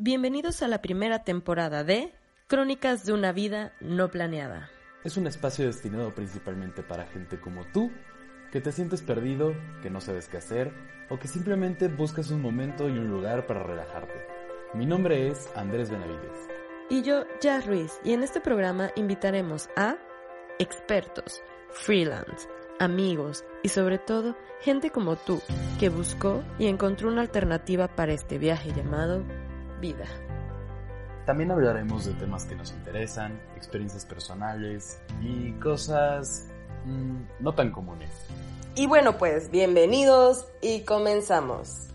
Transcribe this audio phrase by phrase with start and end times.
[0.00, 2.14] Bienvenidos a la primera temporada de
[2.46, 4.70] Crónicas de una vida no planeada.
[5.02, 7.90] Es un espacio destinado principalmente para gente como tú,
[8.52, 10.72] que te sientes perdido, que no sabes qué hacer
[11.10, 14.24] o que simplemente buscas un momento y un lugar para relajarte.
[14.72, 16.46] Mi nombre es Andrés Benavides.
[16.90, 19.96] Y yo, Jazz Ruiz, y en este programa invitaremos a
[20.60, 21.42] expertos,
[21.72, 25.42] freelance, amigos y sobre todo gente como tú
[25.80, 29.24] que buscó y encontró una alternativa para este viaje llamado
[29.80, 30.06] vida.
[31.26, 36.48] También hablaremos de temas que nos interesan, experiencias personales y cosas
[36.86, 38.10] mm, no tan comunes.
[38.74, 41.88] Y bueno, pues bienvenidos y comenzamos.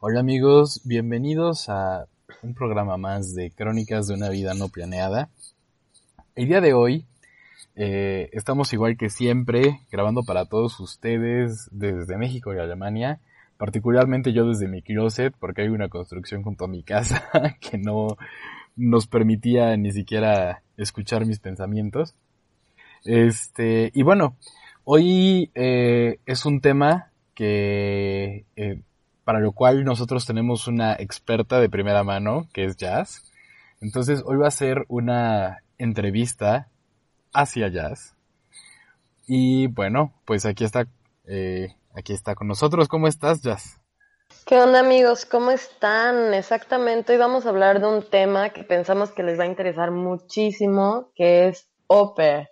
[0.00, 2.06] Hola amigos, bienvenidos a
[2.42, 5.30] un programa más de Crónicas de una vida no planeada.
[6.34, 7.06] El día de hoy
[7.78, 13.20] eh, estamos igual que siempre grabando para todos ustedes desde México y Alemania,
[13.58, 17.28] particularmente yo desde mi closet porque hay una construcción junto a mi casa
[17.60, 18.16] que no
[18.76, 22.14] nos permitía ni siquiera escuchar mis pensamientos.
[23.04, 24.36] Este, y bueno,
[24.84, 28.80] hoy eh, es un tema que eh,
[29.24, 33.30] para lo cual nosotros tenemos una experta de primera mano, que es Jazz.
[33.82, 36.68] Entonces hoy va a ser una entrevista
[37.36, 38.14] hacia Jazz.
[39.26, 40.86] Y bueno, pues aquí está,
[41.26, 42.88] eh, aquí está con nosotros.
[42.88, 43.78] ¿Cómo estás, Jazz?
[44.46, 45.24] ¿Qué onda amigos?
[45.24, 46.32] ¿Cómo están?
[46.32, 49.90] Exactamente, hoy vamos a hablar de un tema que pensamos que les va a interesar
[49.90, 52.48] muchísimo, que es OPER.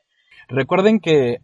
[0.49, 1.41] Recuerden que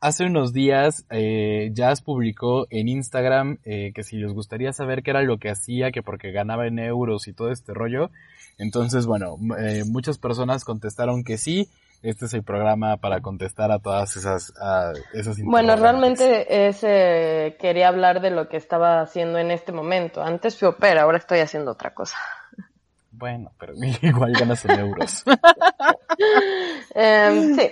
[0.00, 5.10] hace unos días eh, Jazz publicó en Instagram eh, que si les gustaría saber qué
[5.10, 8.10] era lo que hacía, que porque ganaba en euros y todo este rollo.
[8.58, 11.68] Entonces, bueno, eh, muchas personas contestaron que sí.
[12.02, 17.88] Este es el programa para contestar a todas esas, a esas Bueno, realmente ese, quería
[17.88, 20.22] hablar de lo que estaba haciendo en este momento.
[20.22, 22.16] Antes fui opera, ahora estoy haciendo otra cosa.
[23.10, 23.72] Bueno, pero
[24.02, 25.24] igual ganas en euros.
[26.94, 27.70] Em, sí.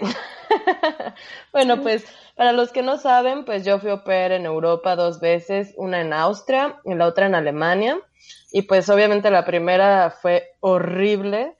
[1.53, 2.05] bueno, pues
[2.37, 6.13] para los que no saben, pues yo fui opera en Europa dos veces, una en
[6.13, 7.99] Austria y la otra en Alemania.
[8.53, 11.57] Y pues obviamente la primera fue horrible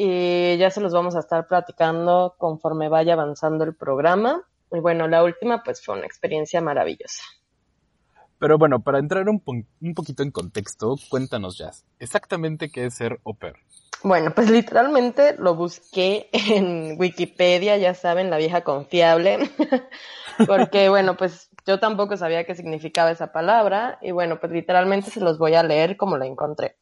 [0.00, 4.44] y ya se los vamos a estar platicando conforme vaya avanzando el programa.
[4.70, 7.24] Y bueno, la última pues fue una experiencia maravillosa.
[8.38, 13.18] Pero bueno, para entrar un, un poquito en contexto, cuéntanos ya, exactamente qué es ser
[13.24, 13.54] au pair.
[14.04, 19.50] Bueno, pues literalmente lo busqué en Wikipedia, ya saben, la vieja confiable,
[20.46, 25.20] porque bueno, pues yo tampoco sabía qué significaba esa palabra y bueno, pues literalmente se
[25.20, 26.76] los voy a leer como la encontré.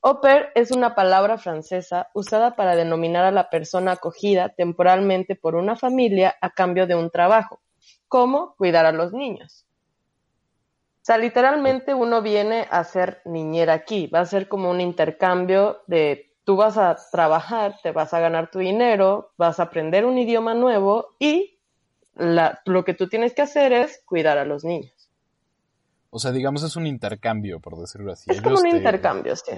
[0.00, 5.56] Au pair es una palabra francesa usada para denominar a la persona acogida temporalmente por
[5.56, 7.60] una familia a cambio de un trabajo,
[8.06, 9.66] como cuidar a los niños.
[11.02, 15.82] O sea, literalmente uno viene a ser niñera aquí, va a ser como un intercambio
[15.86, 20.16] de tú vas a trabajar, te vas a ganar tu dinero, vas a aprender un
[20.16, 21.58] idioma nuevo y
[22.14, 25.10] lo que tú tienes que hacer es cuidar a los niños.
[26.10, 28.30] O sea, digamos es un intercambio, por decirlo así.
[28.30, 29.52] Es como un intercambio, sí.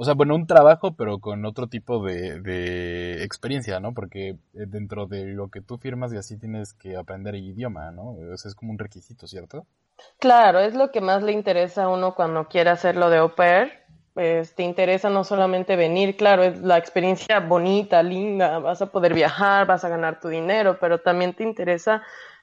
[0.00, 3.92] O sea, bueno, un trabajo, pero con otro tipo de, experiencia, ¿no?
[3.92, 7.90] Porque eh, dentro de lo que tú firmas y así tienes que aprender el idioma,
[7.90, 8.12] ¿no?
[8.12, 9.66] O sea, es como un requisito, ¿cierto?
[10.18, 13.72] Claro, es lo que más le interesa a uno cuando quiere hacerlo de au pair.
[14.14, 19.12] Pues te interesa no solamente venir, claro, es la experiencia bonita, linda, vas a poder
[19.12, 22.02] viajar, vas a ganar tu dinero, pero también te interesa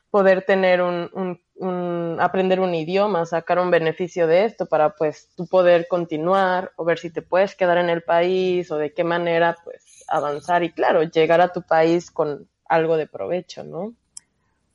[0.09, 5.47] poder tener un, un, aprender un idioma, sacar un beneficio de esto para pues tú
[5.47, 9.55] poder continuar o ver si te puedes quedar en el país o de qué manera
[9.63, 13.93] pues avanzar y claro, llegar a tu país con algo de provecho, ¿no?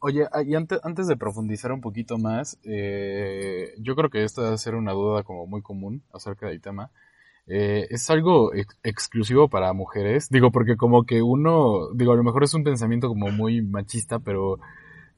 [0.04, 4.52] Oye, ah, y antes, antes de profundizar un poquito más, eh, yo creo que esta
[4.52, 6.90] a ser una duda como muy común acerca del tema.
[7.46, 8.52] Eh, ¿Es algo
[8.82, 10.28] exclusivo para mujeres?
[10.28, 14.18] Digo, porque como que uno, digo, a lo mejor es un pensamiento como muy machista,
[14.18, 14.58] pero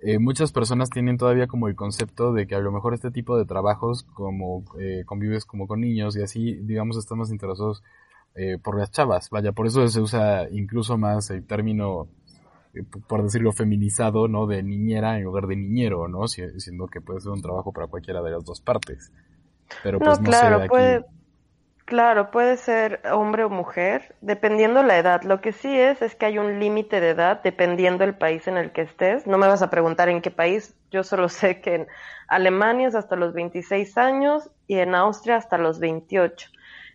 [0.04, 3.36] eh, muchas personas tienen todavía como el concepto de que a lo mejor este tipo
[3.36, 4.64] de trabajos, como
[5.06, 7.82] convives como con niños y así, digamos, están más interesados
[8.62, 9.30] por las chavas.
[9.30, 12.08] Vaya, por eso se usa incluso más el término
[13.06, 14.46] por decirlo, feminizado, ¿no?
[14.46, 16.26] De niñera en lugar de niñero, ¿no?
[16.26, 19.12] Siendo que puede ser un trabajo para cualquiera de las dos partes.
[19.82, 21.04] Pero pues no, claro, sé, puede,
[21.84, 25.22] claro, puede ser hombre o mujer, dependiendo la edad.
[25.22, 28.56] Lo que sí es, es que hay un límite de edad dependiendo del país en
[28.56, 29.26] el que estés.
[29.26, 31.86] No me vas a preguntar en qué país, yo solo sé que en
[32.28, 36.50] Alemania es hasta los 26 años y en Austria hasta los 28.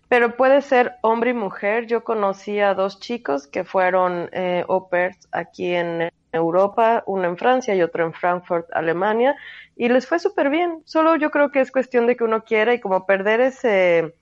[0.08, 1.86] Pero puede ser hombre y mujer.
[1.86, 4.90] Yo conocí a dos chicos que fueron eh, au
[5.32, 9.36] aquí en Europa, uno en Francia y otro en Frankfurt, Alemania,
[9.76, 10.82] y les fue súper bien.
[10.86, 14.16] Solo yo creo que es cuestión de que uno quiera y como perder ese,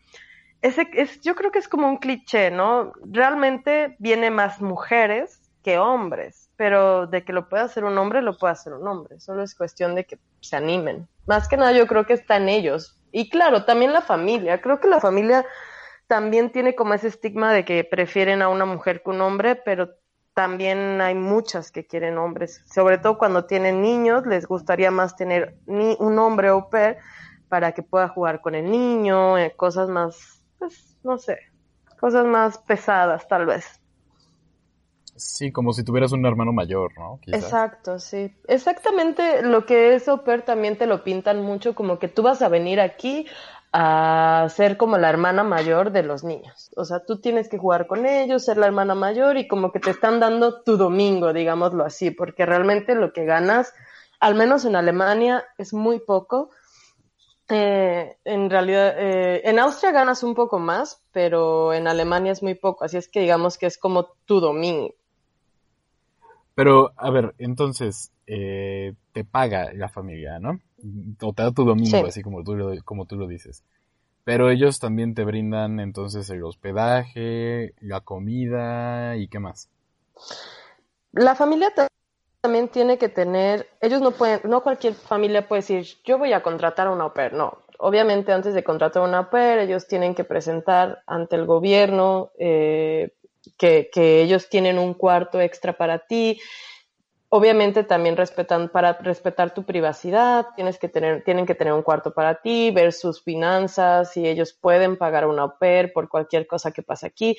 [0.61, 2.93] ese, es, yo creo que es como un cliché, ¿no?
[3.05, 8.37] Realmente viene más mujeres que hombres, pero de que lo pueda hacer un hombre, lo
[8.37, 9.19] puede hacer un hombre.
[9.19, 11.07] Solo es cuestión de que se animen.
[11.25, 12.99] Más que nada yo creo que está en ellos.
[13.11, 14.61] Y claro, también la familia.
[14.61, 15.45] Creo que la familia
[16.07, 19.89] también tiene como ese estigma de que prefieren a una mujer que un hombre, pero
[20.37, 25.57] también hay muchas que quieren hombres, sobre todo cuando tienen niños, les gustaría más tener
[25.65, 26.97] ni un hombre au pair
[27.49, 31.39] para que pueda jugar con el niño, eh, cosas más, pues, no sé,
[31.99, 33.81] cosas más pesadas tal vez.
[35.17, 37.19] Sí, como si tuvieras un hermano mayor, ¿no?
[37.25, 38.31] Exacto, sí.
[38.47, 42.43] Exactamente lo que es au pair también te lo pintan mucho como que tú vas
[42.43, 43.25] a venir aquí
[43.73, 46.69] a ser como la hermana mayor de los niños.
[46.75, 49.79] O sea, tú tienes que jugar con ellos, ser la hermana mayor y como que
[49.79, 53.73] te están dando tu domingo, digámoslo así, porque realmente lo que ganas,
[54.19, 56.51] al menos en Alemania, es muy poco.
[57.49, 62.55] Eh, en realidad, eh, en Austria ganas un poco más, pero en Alemania es muy
[62.55, 64.93] poco, así es que digamos que es como tu domingo.
[66.55, 70.59] Pero, a ver, entonces, eh, te paga la familia, ¿no?
[71.21, 73.63] O te da tu domingo, así como tú, lo, como tú lo dices.
[74.25, 79.69] Pero ellos también te brindan entonces el hospedaje, la comida y qué más.
[81.13, 81.71] La familia
[82.47, 86.41] también tiene que tener, ellos no pueden, no cualquier familia puede decir, yo voy a
[86.41, 87.57] contratar a una au pair, no.
[87.77, 92.31] Obviamente antes de contratar a una au pair, ellos tienen que presentar ante el gobierno
[92.39, 93.11] eh,
[93.57, 96.39] que, que ellos tienen un cuarto extra para ti,
[97.27, 102.13] obviamente también respetan, para respetar tu privacidad, tienes que tener, tienen que tener un cuarto
[102.13, 106.71] para ti, ver sus finanzas, si ellos pueden pagar una au pair por cualquier cosa
[106.71, 107.35] que pase aquí,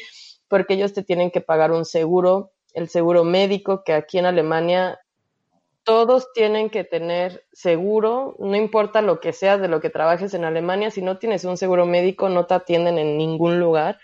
[0.49, 4.99] porque ellos te tienen que pagar un seguro, el seguro médico, que aquí en Alemania
[5.89, 10.45] todos tienen que tener seguro, no importa lo que sea de lo que trabajes en
[10.45, 13.99] Alemania, si no tienes un seguro médico no te atienden en ningún lugar.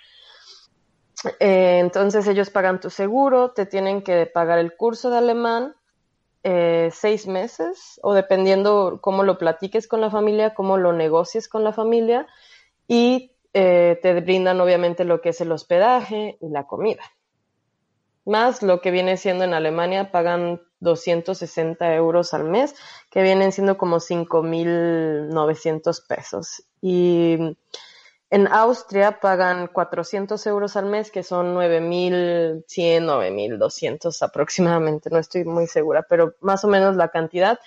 [1.40, 5.74] Eh, entonces ellos pagan tu seguro, te tienen que pagar el curso de alemán
[6.42, 11.64] eh, seis meses o dependiendo cómo lo platiques con la familia, cómo lo negocies con
[11.64, 12.26] la familia
[12.86, 17.02] y eh, te brindan obviamente lo que es el hospedaje y la comida.
[18.24, 22.74] Más lo que viene siendo en Alemania, pagan 260 euros al mes,
[23.10, 26.64] que vienen siendo como 5.900 pesos.
[26.80, 27.56] Y
[28.30, 35.66] en Austria pagan 400 euros al mes, que son 9.100, 9.200 aproximadamente, no estoy muy
[35.66, 37.58] segura, pero más o menos la cantidad.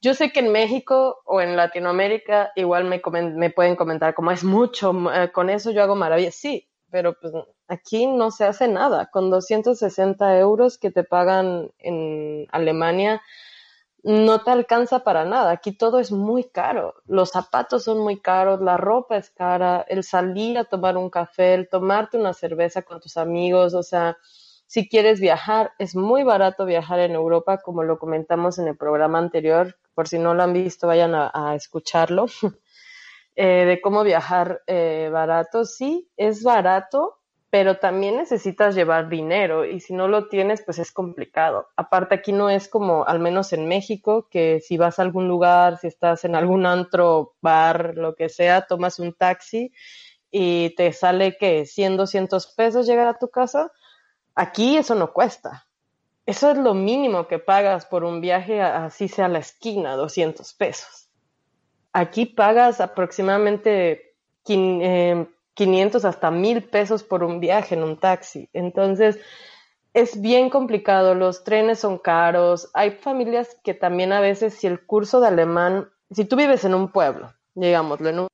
[0.00, 3.00] Yo sé que en México o en Latinoamérica igual me,
[3.34, 6.34] me pueden comentar como es mucho, eh, con eso yo hago maravillas.
[6.34, 7.32] Sí, pero pues
[7.66, 9.10] aquí no se hace nada.
[9.10, 13.22] Con 260 euros que te pagan en Alemania,
[14.04, 15.50] no te alcanza para nada.
[15.52, 16.94] Aquí todo es muy caro.
[17.06, 21.54] Los zapatos son muy caros, la ropa es cara, el salir a tomar un café,
[21.54, 24.18] el tomarte una cerveza con tus amigos, o sea,
[24.72, 29.18] si quieres viajar, es muy barato viajar en Europa, como lo comentamos en el programa
[29.18, 29.76] anterior.
[29.94, 32.26] Por si no lo han visto, vayan a, escucharlo.
[33.34, 35.64] Eh, de cómo viajar eh, barato.
[35.64, 37.18] Sí, es barato,
[37.50, 41.68] pero también necesitas llevar dinero y si no lo tienes, pues es complicado.
[41.76, 45.78] Aparte aquí no es como, al menos en México, que si vas a algún lugar,
[45.78, 49.72] si estás en algún antro, bar, lo que sea, tomas un taxi
[50.30, 53.72] y te sale que 100, 200 pesos llegar a tu casa.
[54.34, 55.66] Aquí eso no cuesta.
[56.26, 61.01] Eso es lo mínimo que pagas por un viaje, así sea la esquina, 200 pesos.
[61.92, 68.48] Aquí pagas aproximadamente 500 hasta 1000 pesos por un viaje en un taxi.
[68.52, 69.18] Entonces,
[69.94, 74.86] es bien complicado, los trenes son caros, hay familias que también a veces si el
[74.86, 78.28] curso de alemán, si tú vives en un pueblo, digámoslo, en un,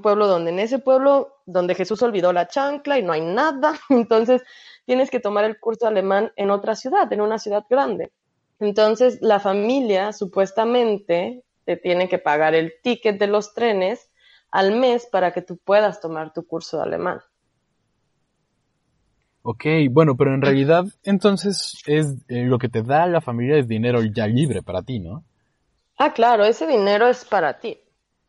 [0.00, 4.42] pueblo donde en ese pueblo, donde Jesús olvidó la chancla y no hay nada, entonces
[4.86, 8.12] tienes que tomar el curso de alemán en otra ciudad, en una ciudad grande.
[8.60, 14.10] Entonces la familia supuestamente te tiene que pagar el ticket de los trenes
[14.50, 17.20] al mes para que tú puedas tomar tu curso de alemán.
[19.42, 23.68] Ok, bueno, pero en realidad entonces es eh, lo que te da la familia es
[23.68, 25.22] dinero ya libre para ti, ¿no?
[25.98, 27.78] Ah, claro, ese dinero es para ti.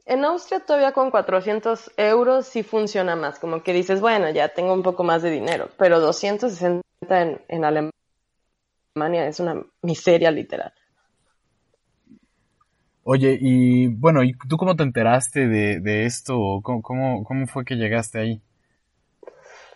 [0.06, 4.74] En Austria todavía con 400 euros sí funciona más, como que dices, bueno, ya tengo
[4.74, 10.74] un poco más de dinero, pero 260 en, en Alemania es una miseria literal.
[13.08, 16.60] Oye, y bueno, ¿y tú cómo te enteraste de, de esto?
[16.64, 18.42] ¿Cómo, cómo, ¿Cómo fue que llegaste ahí?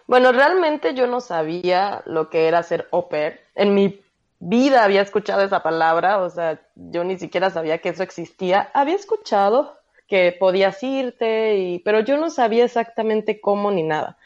[0.08, 3.08] Bueno, realmente yo no sabía lo que era ser au.
[3.54, 4.02] En mi
[4.40, 8.72] vida había escuchado esa palabra, o sea, yo ni siquiera sabía que eso existía.
[8.74, 14.18] Había escuchado que podías irte, y, pero yo no sabía exactamente cómo ni nada.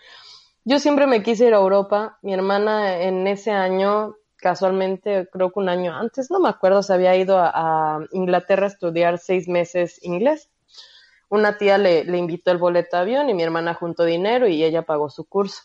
[0.64, 2.20] Yo siempre me quise ir a Europa.
[2.22, 6.94] Mi hermana en ese año, casualmente, creo que un año antes, no me acuerdo, se
[6.94, 10.50] había ido a, Inglaterra a estudiar seis meses inglés.
[11.30, 14.62] Una tía le, le invitó el boleto de avión y mi hermana juntó dinero y
[14.62, 15.64] ella pagó su curso.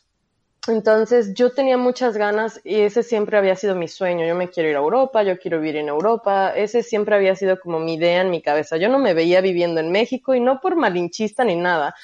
[0.68, 4.24] Entonces yo tenía muchas ganas y ese siempre había sido mi sueño.
[4.26, 6.52] Yo me quiero ir a Europa, yo quiero vivir en Europa.
[6.54, 8.76] Ese siempre había sido como mi idea en mi cabeza.
[8.76, 11.94] Yo no me veía viviendo en México y no por malinchista ni nada,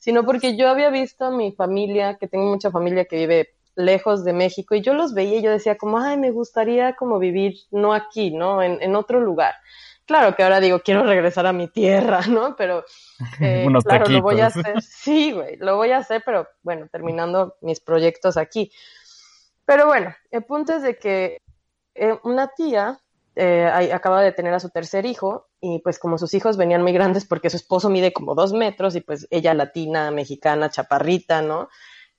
[0.00, 4.24] sino porque yo había visto a mi familia, que tengo mucha familia que vive lejos
[4.24, 7.54] de México y yo los veía y yo decía como, ay, me gustaría como vivir
[7.70, 8.62] no aquí, ¿no?
[8.62, 9.54] En, en otro lugar.
[10.04, 12.56] Claro que ahora digo, quiero regresar a mi tierra, ¿no?
[12.56, 12.84] Pero
[13.40, 14.82] eh, Unos claro, lo voy a hacer.
[14.82, 18.72] Sí, güey, lo voy a hacer, pero bueno, terminando mis proyectos aquí.
[19.64, 21.42] Pero bueno, el punto es de que
[21.94, 22.98] eh, una tía
[23.36, 26.92] eh, acaba de tener a su tercer hijo y pues como sus hijos venían muy
[26.92, 31.68] grandes porque su esposo mide como dos metros y pues ella latina, mexicana, chaparrita, ¿no?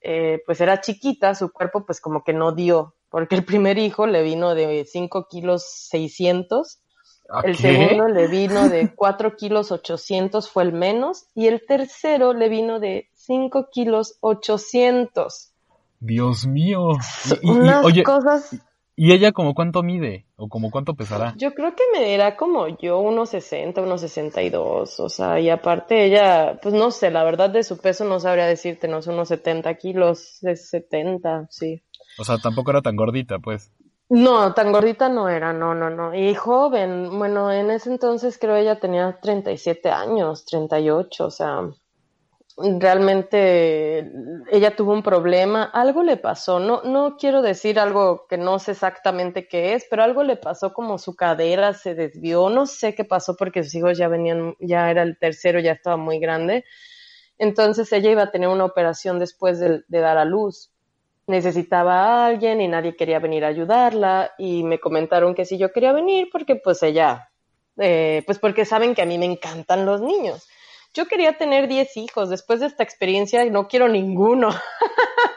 [0.01, 4.07] Eh, pues era chiquita, su cuerpo pues como que no dio, porque el primer hijo
[4.07, 6.81] le vino de 5 kilos 600
[7.31, 7.61] ¿A el qué?
[7.73, 12.79] segundo le vino de 4 kilos 800, fue el menos, y el tercero le vino
[12.79, 15.51] de 5 kilos 800.
[15.99, 16.93] Dios mío.
[17.25, 18.55] Y, y- y, Unas oye, cosas,
[19.01, 20.25] ¿y ella como cuánto mide?
[20.35, 21.33] ¿O como cuánto pesará?
[21.37, 26.03] yo creo que me dirá como yo, unos 60, unos 62, o sea, y aparte
[26.03, 29.29] ella, pues no sé, la verdad de su peso no sabría decirte, no sé, unos
[29.29, 31.81] 70 kilos, de 70, sí.
[32.19, 33.71] O sea, tampoco era tan gordita, pues.
[34.09, 36.13] No, tan gordita no era, no, no, no.
[36.13, 41.69] Y joven, bueno, en ese entonces creo ella tenía 37 años, 38, o sea,
[42.79, 44.11] realmente
[44.51, 48.71] ella tuvo un problema, algo le pasó, no, no quiero decir algo que no sé
[48.71, 53.05] exactamente qué es, pero algo le pasó como su cadera se desvió, no sé qué
[53.05, 56.65] pasó porque sus hijos ya venían, ya era el tercero, ya estaba muy grande.
[57.37, 60.71] Entonces ella iba a tener una operación después de, dar a luz
[61.27, 65.71] necesitaba a alguien y nadie quería venir a ayudarla y me comentaron que si yo
[65.71, 67.29] quería venir porque pues ella,
[67.77, 70.49] eh, pues porque saben que a mí me encantan los niños.
[70.93, 74.49] Yo quería tener 10 hijos, después de esta experiencia no quiero ninguno.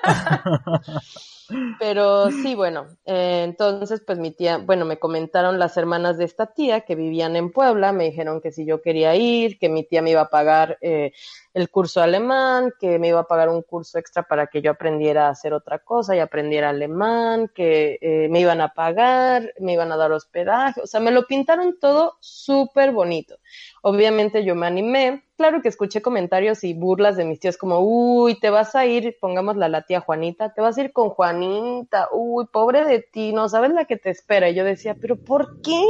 [1.79, 6.47] Pero sí, bueno, eh, entonces pues mi tía, bueno, me comentaron las hermanas de esta
[6.47, 10.03] tía que vivían en Puebla, me dijeron que si yo quería ir, que mi tía
[10.03, 11.13] me iba a pagar eh,
[11.55, 15.27] el curso alemán, que me iba a pagar un curso extra para que yo aprendiera
[15.27, 19.93] a hacer otra cosa y aprendiera alemán, que eh, me iban a pagar, me iban
[19.93, 23.39] a dar hospedaje, o sea, me lo pintaron todo súper bonito.
[23.83, 28.39] Obviamente yo me animé, claro que escuché comentarios y burlas de mis tíos como, uy,
[28.39, 31.11] te vas a ir, pongámosla a la tía Juanita, te vas a ir con
[32.13, 34.51] Uy, pobre de ti, no sabes la que te espera.
[34.51, 35.81] Y yo decía, pero ¿por qué?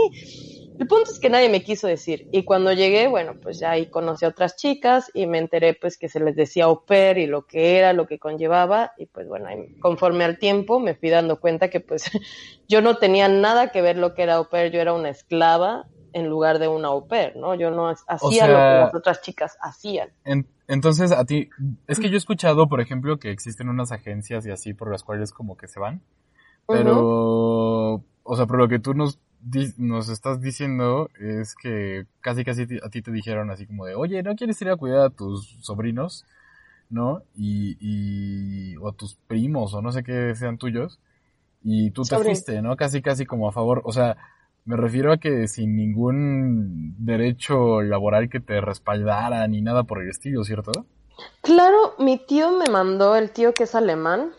[0.79, 2.27] El punto es que nadie me quiso decir.
[2.33, 5.97] Y cuando llegué, bueno, pues ya ahí conocí a otras chicas y me enteré pues
[5.97, 8.93] que se les decía au pair y lo que era, lo que conllevaba.
[8.99, 12.05] Y pues bueno, conforme al tiempo me fui dando cuenta que pues
[12.69, 15.87] yo no tenía nada que ver lo que era au pair, yo era una esclava
[16.13, 17.55] en lugar de una au pair, ¿no?
[17.55, 20.11] Yo no hacía sea- lo que las otras chicas hacían.
[20.25, 21.51] En- entonces, a ti,
[21.87, 25.03] es que yo he escuchado, por ejemplo, que existen unas agencias y así por las
[25.03, 26.01] cuales como que se van,
[26.67, 29.19] pero, o sea, por lo que tú nos,
[29.77, 34.23] nos estás diciendo es que casi casi a ti te dijeron así como de, oye,
[34.23, 36.25] ¿no quieres ir a cuidar a tus sobrinos?
[36.89, 37.23] ¿No?
[37.35, 41.01] Y, y, o a tus primos, o no sé qué sean tuyos,
[41.63, 42.27] y tú te Sobrino.
[42.35, 42.77] fuiste, ¿no?
[42.77, 44.17] Casi casi como a favor, o sea,
[44.65, 50.09] me refiero a que sin ningún derecho laboral que te respaldara ni nada por el
[50.09, 50.73] estilo, ¿cierto?
[51.41, 54.31] Claro, mi tío me mandó, el tío que es alemán,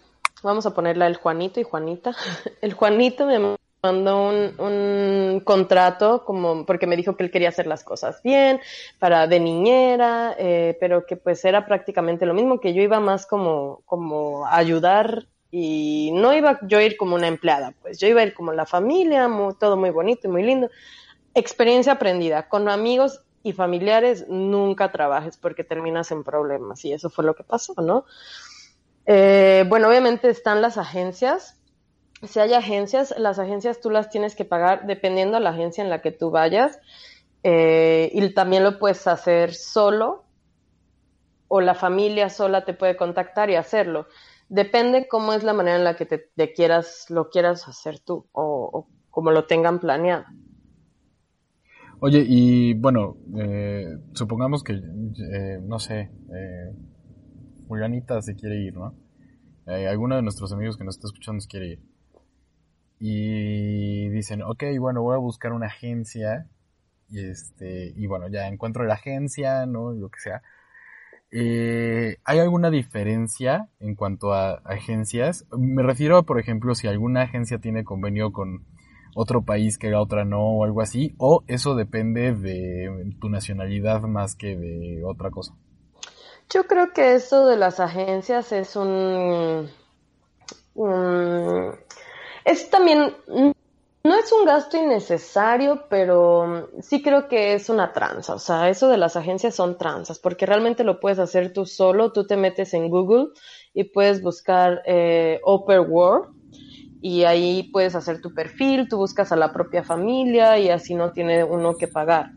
[0.42, 2.12] vamos a ponerle el Juanito y Juanita,
[2.62, 7.68] el Juanito me mandó un, un contrato como porque me dijo que él quería hacer
[7.68, 8.62] las cosas bien
[8.98, 13.26] para de niñera eh, pero que pues era prácticamente lo mismo que yo iba más
[13.26, 18.22] como como ayudar y no iba yo a ir como una empleada pues yo iba
[18.22, 20.70] a ir como la familia muy- todo muy bonito y muy lindo
[21.36, 27.26] experiencia aprendida con amigos y familiares nunca trabajes porque terminas en problemas y eso fue
[27.26, 28.06] lo que pasó no
[29.06, 31.60] Eh, bueno, obviamente están las agencias.
[32.24, 35.90] Si hay agencias, las agencias tú las tienes que pagar dependiendo de la agencia en
[35.90, 36.80] la que tú vayas.
[37.44, 40.26] Eh, y también lo puedes hacer solo
[41.48, 44.08] o la familia sola te puede contactar y hacerlo.
[44.54, 48.70] Depende cómo es la manera en la que te, quieras, lo quieras hacer tú o,
[48.72, 50.26] o como lo tengan planeado.
[52.00, 56.72] Oye, y bueno, eh, supongamos que, eh, no sé, eh,
[57.68, 58.94] Julianita se quiere ir, ¿no?
[59.66, 61.80] Eh, alguno de nuestros amigos que nos está escuchando se quiere ir.
[63.00, 66.48] Y dicen, ok, bueno, voy a buscar una agencia.
[67.10, 69.94] Y este, y bueno, ya encuentro la agencia, ¿no?
[69.94, 70.44] Lo que sea.
[71.36, 75.48] Eh, ¿Hay alguna diferencia en cuanto a agencias?
[75.58, 78.68] Me refiero a, por ejemplo, si alguna agencia tiene convenio con
[79.16, 84.02] otro país que la otra no o algo así, o eso depende de tu nacionalidad
[84.04, 85.56] más que de otra cosa?
[86.52, 89.72] Yo creo que eso de las agencias es un,
[92.46, 93.12] es también
[94.06, 98.36] no es un gasto innecesario, pero sí creo que es una tranza.
[98.36, 102.12] O sea, eso de las agencias son tranzas, porque realmente lo puedes hacer tú solo.
[102.12, 103.28] Tú te metes en Google
[103.74, 106.34] y puedes buscar eh, World
[107.02, 111.12] y ahí puedes hacer tu perfil, tú buscas a la propia familia y así no
[111.12, 112.32] tiene uno que pagar.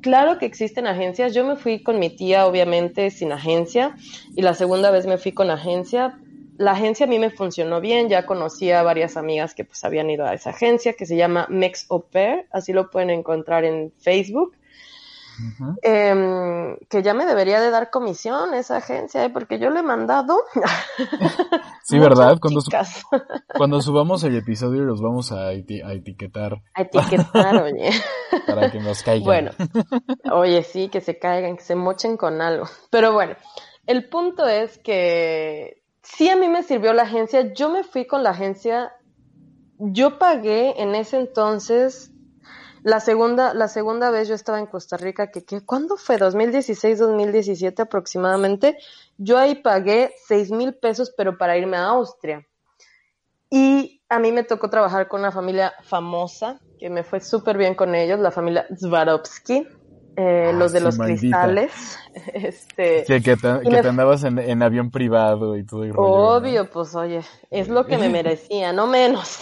[0.00, 3.96] Claro que existen agencias, yo me fui con mi tía obviamente sin agencia
[4.36, 6.18] y la segunda vez me fui con agencia.
[6.58, 10.10] La agencia a mí me funcionó bien, ya conocía a varias amigas que pues habían
[10.10, 13.92] ido a esa agencia que se llama Mex Au Pair, así lo pueden encontrar en
[13.98, 14.52] Facebook
[15.82, 19.30] Em, que ya me debería de dar comisión esa agencia, ¿eh?
[19.30, 20.42] porque yo le he mandado.
[21.84, 22.38] sí, ¿verdad?
[22.40, 22.60] Cuando,
[23.56, 26.62] cuando, subamos el episodio los vamos a, etiquetar.
[26.74, 27.90] A etiquetar, oye.
[28.46, 29.24] Para que nos caigan.
[29.24, 29.50] Bueno,
[30.32, 32.66] oye, sí, que se caigan, que se mochen con algo.
[32.90, 33.36] Pero bueno,
[33.86, 35.82] el punto es que
[36.16, 37.52] sí a mí me sirvió la agencia.
[37.52, 38.92] Yo me fui con la agencia.
[39.78, 42.12] Yo pagué en ese entonces
[42.82, 46.16] la segunda, la segunda vez yo estaba en Costa Rica, que, que ¿cuándo fue?
[46.16, 48.78] 2016, 2017 aproximadamente.
[49.16, 52.46] Yo ahí pagué seis mil pesos, pero para irme a Austria.
[53.50, 57.74] Y a mí me tocó trabajar con una familia famosa, que me fue súper bien
[57.74, 59.66] con ellos, la familia Swarovski.
[60.16, 61.98] Eh, ah, los de los cristales.
[62.34, 63.48] Este, que, que, te,
[63.88, 65.82] andabas en, avión privado y todo.
[65.94, 69.38] Obvio, pues oye, es lo que me merecía, no menos.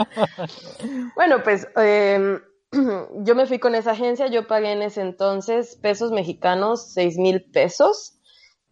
[1.14, 2.40] bueno, pues em,
[3.24, 7.44] yo me fui con esa agencia, yo pagué en ese entonces pesos mexicanos, seis mil
[7.44, 8.18] pesos,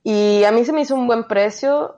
[0.02, 1.94] y a mí se me hizo un buen precio.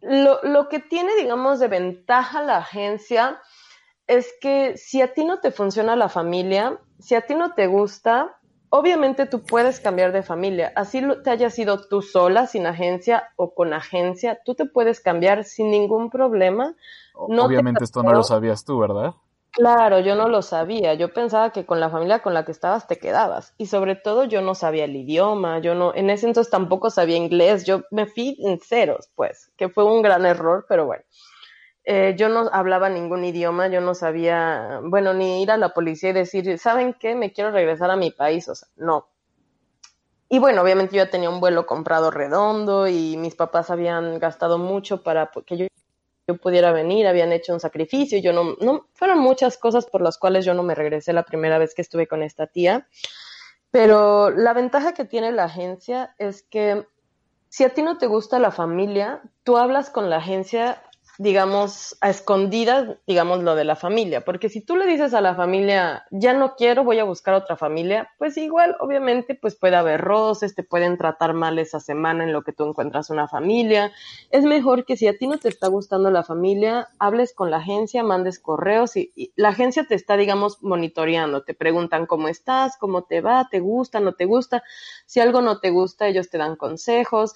[0.00, 3.40] Lo, lo que tiene, digamos, de ventaja la agencia
[4.06, 7.66] es que si a ti no te funciona la familia, si a ti no te
[7.66, 8.38] gusta,
[8.70, 10.72] obviamente tú puedes cambiar de familia.
[10.76, 15.44] Así te hayas ido tú sola, sin agencia o con agencia, tú te puedes cambiar
[15.44, 16.74] sin ningún problema.
[17.14, 19.14] obviamente esto no lo sabías tú, ¿verdad?
[19.52, 20.94] Claro, yo no lo sabía.
[20.94, 23.54] Yo pensaba que con la familia con la que estabas te quedabas.
[23.58, 27.18] Y sobre todo yo no sabía el idioma, yo no, en ese entonces tampoco sabía
[27.18, 31.04] inglés, yo me fui en ceros, pues, que fue un gran error, pero bueno.
[31.84, 36.10] Eh, yo no hablaba ningún idioma, yo no sabía, bueno, ni ir a la policía
[36.10, 37.14] y decir, ¿saben qué?
[37.16, 39.08] Me quiero regresar a mi país, o sea, no.
[40.28, 44.58] Y bueno, obviamente yo ya tenía un vuelo comprado redondo y mis papás habían gastado
[44.58, 45.66] mucho para que yo,
[46.28, 50.18] yo pudiera venir, habían hecho un sacrificio, yo no, no, fueron muchas cosas por las
[50.18, 52.86] cuales yo no me regresé la primera vez que estuve con esta tía.
[53.72, 56.86] Pero la ventaja que tiene la agencia es que
[57.48, 60.82] si a ti no te gusta la familia, tú hablas con la agencia
[61.18, 64.24] digamos, a escondidas, digamos, lo de la familia.
[64.24, 67.56] Porque si tú le dices a la familia, ya no quiero, voy a buscar otra
[67.56, 72.32] familia, pues igual, obviamente, pues puede haber roces, te pueden tratar mal esa semana en
[72.32, 73.92] lo que tú encuentras una familia.
[74.30, 77.58] Es mejor que si a ti no te está gustando la familia, hables con la
[77.58, 81.44] agencia, mandes correos y, y la agencia te está, digamos, monitoreando.
[81.44, 84.62] Te preguntan cómo estás, cómo te va, te gusta, no te gusta.
[85.06, 87.34] Si algo no te gusta, ellos te dan consejos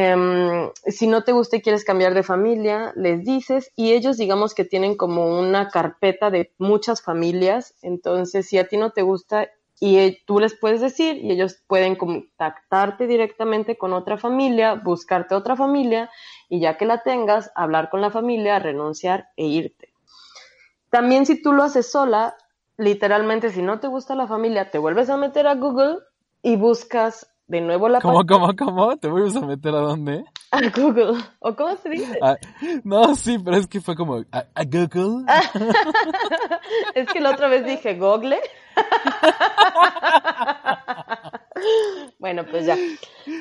[0.00, 4.54] Em, si no te gusta y quieres cambiar de familia, les dices y ellos digamos
[4.54, 9.48] que tienen como una carpeta de muchas familias, entonces si a ti no te gusta
[9.80, 15.34] y e, tú les puedes decir y ellos pueden contactarte directamente con otra familia, buscarte
[15.34, 16.08] otra familia
[16.48, 19.92] y ya que la tengas, hablar con la familia, renunciar e irte.
[20.90, 22.36] También si tú lo haces sola,
[22.76, 25.98] literalmente si no te gusta la familia, te vuelves a meter a Google
[26.40, 28.96] y buscas de nuevo la ¿Cómo, cómo, cómo?
[28.98, 30.22] ¿Te vuelves a meter a dónde?
[30.50, 31.18] A Google.
[31.40, 32.18] ¿O cómo se dice?
[32.22, 32.36] Ah,
[32.84, 35.26] no, sí, pero es que fue como a, Google.
[36.94, 38.38] es que la otra vez dije Google.
[42.18, 42.78] bueno, pues ya.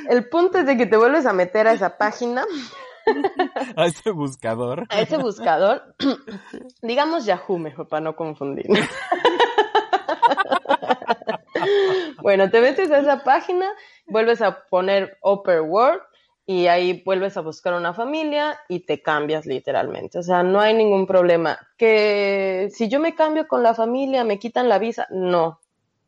[0.09, 2.43] El punto es de que te vuelves a meter a esa página.
[3.77, 4.85] a ese buscador.
[4.89, 5.95] A ese buscador.
[6.81, 8.65] Digamos Yahoo mejor para no confundir.
[12.21, 13.67] bueno, te metes a esa página,
[14.05, 16.01] vuelves a poner Upper World
[16.49, 20.17] y ahí vuelves a buscar una familia y te cambias literalmente.
[20.17, 21.59] O sea, no hay ningún problema.
[21.77, 25.07] Que si yo me cambio con la familia, me quitan la visa.
[25.11, 25.59] No,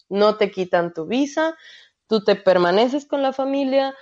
[0.07, 1.57] no te quitan tu visa.
[2.07, 3.93] Tú te permaneces con la familia.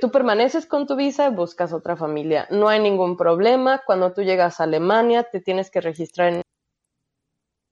[0.00, 2.48] tú permaneces con tu visa y buscas otra familia.
[2.50, 3.82] No hay ningún problema.
[3.86, 6.43] Cuando tú llegas a Alemania, te tienes que registrar en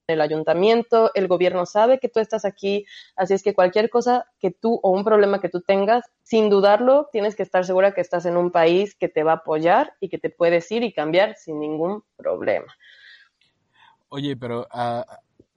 [0.07, 2.87] el ayuntamiento, el gobierno sabe que tú estás aquí,
[3.17, 7.09] así es que cualquier cosa que tú o un problema que tú tengas, sin dudarlo,
[7.13, 10.09] tienes que estar segura que estás en un país que te va a apoyar y
[10.09, 12.75] que te puedes ir y cambiar sin ningún problema.
[14.09, 15.03] Oye, pero uh,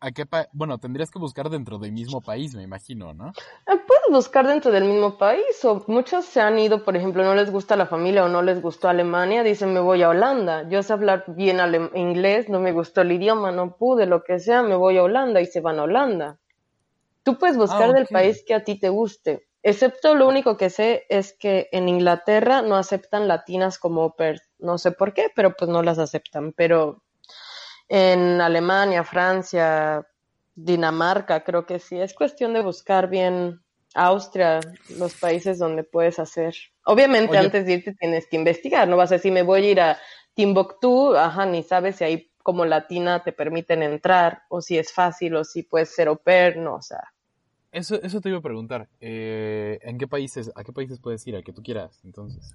[0.06, 3.34] ¿A qué bueno, tendrías que buscar dentro del mismo país, me imagino, ¿no?
[3.66, 7.34] Ah, puedes buscar dentro del mismo país o muchos se han ido, por ejemplo, no
[7.34, 10.70] les gusta la familia o no les gustó Alemania, dicen me voy a Holanda.
[10.70, 11.58] Yo sé hablar bien
[11.96, 15.42] inglés, no me gustó el idioma, no pude, lo que sea, me voy a Holanda
[15.42, 16.38] y se van a Holanda.
[17.24, 19.48] Tú puedes buscar ah, del país que a ti te guste.
[19.64, 24.78] Excepto lo único que sé es que en Inglaterra no aceptan latinas como per, no
[24.78, 26.54] sé por qué, pero pues no las aceptan.
[26.54, 27.02] Pero
[27.88, 30.06] en Alemania, Francia,
[30.56, 32.00] Dinamarca, creo que sí.
[32.00, 33.62] Es cuestión de buscar bien
[33.94, 34.60] Austria,
[34.98, 36.56] los países donde puedes hacer.
[36.86, 39.82] Obviamente antes de irte tienes que investigar, no vas a decir me voy a ir
[39.82, 39.98] a
[40.34, 45.36] Timbuktu, ajá, ni sabes si ahí como latina te permiten entrar o si es fácil
[45.36, 47.12] o si puedes ser au pair, no, o sea.
[47.72, 51.36] Eso, eso te iba a preguntar, eh, ¿en qué países, a qué países puedes ir,
[51.36, 52.54] al que tú quieras, entonces?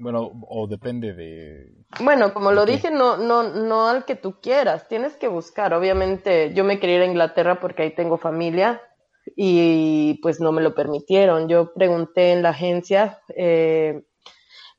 [0.00, 1.72] Bueno, o depende de...
[2.02, 5.74] Bueno, como lo dije, no, no, no al que tú quieras, tienes que buscar.
[5.74, 8.80] Obviamente yo me quería ir a Inglaterra porque ahí tengo familia
[9.36, 11.48] y pues no me lo permitieron.
[11.48, 14.02] Yo pregunté en la agencia eh,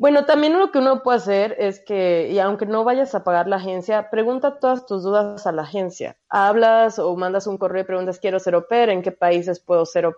[0.02, 3.48] bueno, también lo que uno puede hacer es que, y aunque no vayas a pagar
[3.48, 6.18] la agencia, pregunta todas tus dudas a la agencia.
[6.28, 10.06] Hablas o mandas un correo y preguntas, quiero ser au ¿en qué países puedo ser
[10.06, 10.16] au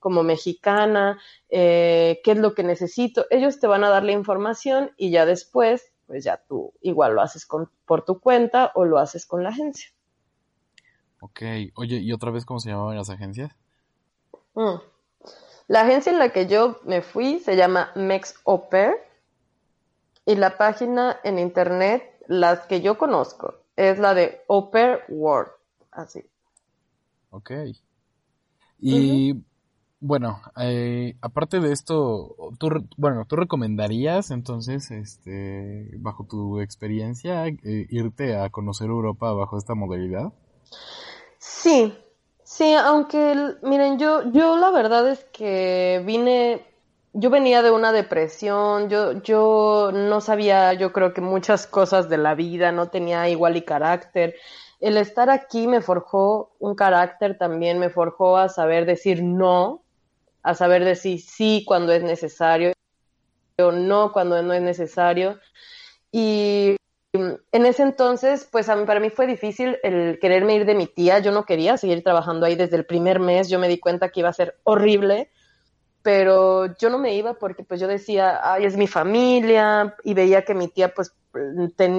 [0.00, 1.20] como mexicana?
[1.50, 3.26] Eh, ¿Qué es lo que necesito?
[3.30, 7.22] Ellos te van a dar la información y ya después, pues ya tú igual lo
[7.22, 9.88] haces con, por tu cuenta o lo haces con la agencia.
[11.20, 11.42] Ok,
[11.76, 13.52] oye, ¿y otra vez cómo se llamaban las agencias?
[14.54, 14.80] Mm.
[15.68, 18.68] La agencia en la que yo me fui se llama Mex Au
[20.24, 25.50] y la página en internet, las que yo conozco, es la de Upper World,
[25.90, 26.24] así.
[27.30, 27.50] Ok.
[28.78, 29.34] Y
[30.00, 37.56] bueno, eh, aparte de esto, tú, bueno, ¿tú recomendarías entonces, este, bajo tu experiencia, eh,
[37.62, 40.32] irte a conocer Europa bajo esta modalidad?
[41.38, 41.96] Sí,
[42.42, 46.66] sí, aunque, miren, yo, yo la verdad es que vine
[47.14, 52.16] yo venía de una depresión, yo, yo no sabía, yo creo que muchas cosas de
[52.16, 54.36] la vida, no tenía igual y carácter.
[54.80, 59.82] El estar aquí me forjó un carácter también, me forjó a saber decir no,
[60.42, 62.72] a saber decir sí cuando es necesario
[63.58, 65.38] o no cuando no es necesario.
[66.10, 66.76] Y
[67.12, 71.30] en ese entonces, pues para mí fue difícil el quererme ir de mi tía, yo
[71.30, 74.30] no quería seguir trabajando ahí desde el primer mes, yo me di cuenta que iba
[74.30, 75.30] a ser horrible
[76.02, 80.44] pero yo no me iba porque pues yo decía, ay, es mi familia, y veía
[80.44, 81.14] que mi tía pues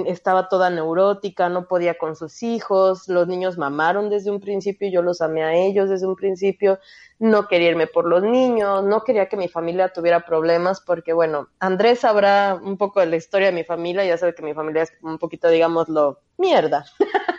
[0.06, 5.02] estaba toda neurótica, no podía con sus hijos, los niños mamaron desde un principio, yo
[5.02, 6.78] los amé a ellos desde un principio,
[7.18, 11.48] no quería irme por los niños, no quería que mi familia tuviera problemas porque bueno,
[11.58, 14.82] Andrés sabrá un poco de la historia de mi familia, ya sabe que mi familia
[14.82, 16.84] es un poquito, digámoslo, mierda.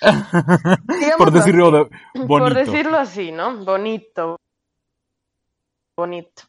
[1.18, 2.26] por decirlo bonito.
[2.26, 3.64] Por decirlo así, ¿no?
[3.64, 4.36] Bonito,
[5.96, 6.42] bonito.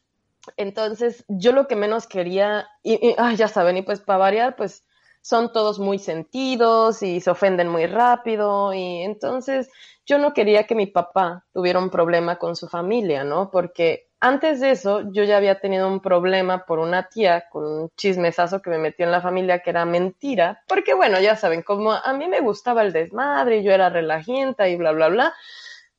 [0.56, 4.84] Entonces, yo lo que menos quería, y, ya saben, y pues para variar, pues
[5.22, 9.70] son todos muy sentidos y se ofenden muy rápido, y entonces
[10.04, 13.50] yo no quería que mi papá tuviera un problema con su familia, ¿no?
[13.50, 17.90] Porque antes de eso yo ya había tenido un problema por una tía con un
[17.96, 21.92] chismesazo que me metió en la familia que era mentira, porque bueno, ya saben, como
[21.92, 25.34] a mí me gustaba el desmadre y yo era relajienta y bla, bla, bla,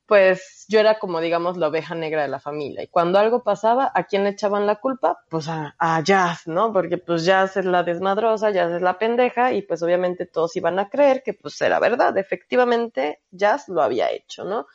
[0.06, 2.82] pues yo era como, digamos, la oveja negra de la familia.
[2.82, 5.18] Y cuando algo pasaba, ¿a quién le echaban la culpa?
[5.28, 6.72] Pues a, Jazz, ¿no?
[6.72, 10.78] Porque pues Jazz es la desmadrosa, Jazz es la pendeja, y pues obviamente todos iban
[10.78, 12.16] a creer que pues era verdad.
[12.18, 14.66] Efectivamente, Jazz lo había hecho, ¿no?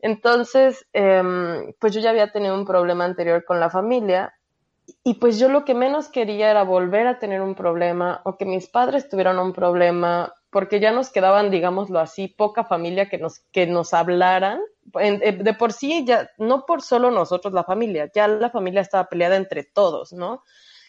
[0.00, 4.34] Entonces, em, pues yo ya había tenido un problema anterior con la familia,
[5.04, 8.44] y pues yo lo que menos quería era volver a tener un problema o que
[8.44, 13.40] mis padres tuvieran un problema porque ya nos quedaban, digámoslo así, poca familia que nos,
[13.52, 14.60] que nos hablaran
[14.98, 19.08] eh, de por sí, ya, no por solo nosotros, la familia, ya la familia estaba
[19.08, 20.42] peleada entre todos, ¿no?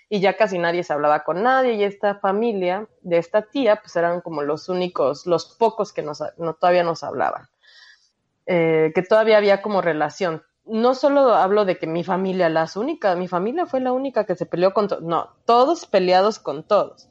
[0.10, 3.96] Y ya casi nadie se hablaba con nadie y esta familia de esta tía, pues
[3.96, 7.48] eran como los únicos, los pocos que nos, no, todavía nos hablaban.
[8.46, 10.44] Eh, que todavía había como relación.
[10.66, 14.36] No solo hablo de que mi familia, las únicas, mi familia fue la única que
[14.36, 17.08] se peleó con todos, no, todos peleados con todos.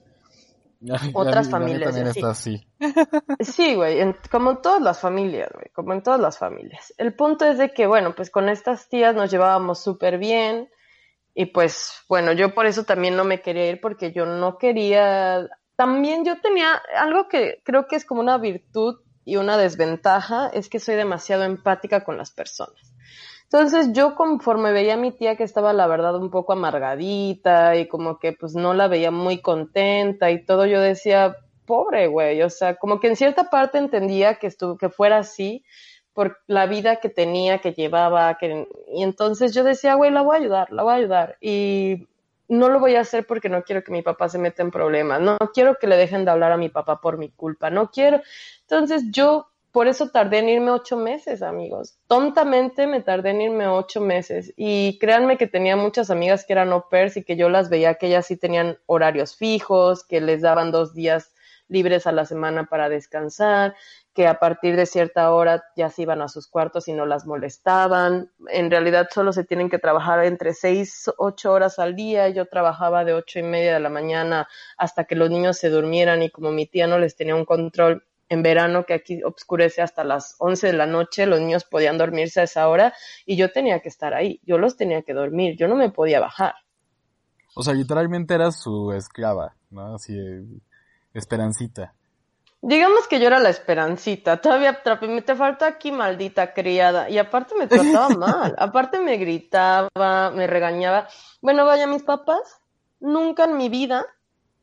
[1.14, 1.92] Otras familias.
[1.92, 2.66] También está así.
[3.40, 3.98] Sí, güey,
[4.30, 6.92] como en todas las familias, güey, como en todas las familias.
[6.98, 10.68] El punto es de que, bueno, pues con estas tías nos llevábamos súper bien
[11.34, 15.48] y pues, bueno, yo por eso también no me quería ir porque yo no quería,
[15.76, 20.68] también yo tenía algo que creo que es como una virtud y una desventaja, es
[20.68, 22.89] que soy demasiado empática con las personas.
[23.52, 27.88] Entonces yo conforme veía a mi tía que estaba la verdad un poco amargadita y
[27.88, 31.36] como que pues no la veía muy contenta y todo, yo decía,
[31.66, 35.64] pobre güey, o sea, como que en cierta parte entendía que, estuvo, que fuera así
[36.12, 40.36] por la vida que tenía, que llevaba, que, y entonces yo decía, güey, la voy
[40.36, 42.06] a ayudar, la voy a ayudar y
[42.46, 45.20] no lo voy a hacer porque no quiero que mi papá se meta en problemas,
[45.20, 48.20] no quiero que le dejen de hablar a mi papá por mi culpa, no quiero.
[48.60, 51.98] Entonces yo por eso tardé en irme ocho meses, amigos.
[52.08, 54.52] Tontamente me tardé en irme ocho meses.
[54.56, 57.94] Y créanme que tenía muchas amigas que eran au pairs y que yo las veía
[57.94, 61.32] que ellas sí tenían horarios fijos, que les daban dos días
[61.68, 63.76] libres a la semana para descansar,
[64.12, 67.26] que a partir de cierta hora ya se iban a sus cuartos y no las
[67.26, 68.32] molestaban.
[68.48, 72.28] En realidad solo se tienen que trabajar entre seis, ocho horas al día.
[72.28, 76.24] Yo trabajaba de ocho y media de la mañana hasta que los niños se durmieran
[76.24, 80.04] y como mi tía no les tenía un control en verano que aquí oscurece hasta
[80.04, 82.94] las 11 de la noche, los niños podían dormirse a esa hora
[83.26, 86.20] y yo tenía que estar ahí, yo los tenía que dormir, yo no me podía
[86.20, 86.54] bajar.
[87.54, 89.96] O sea, literalmente eras su esclava, ¿no?
[89.96, 90.16] Así,
[91.12, 91.92] esperancita.
[92.62, 97.66] Digamos que yo era la esperancita, todavía te falta aquí maldita criada y aparte me
[97.66, 101.08] trataba mal, aparte me gritaba, me regañaba.
[101.40, 102.60] Bueno, vaya, mis papás
[103.00, 104.06] nunca en mi vida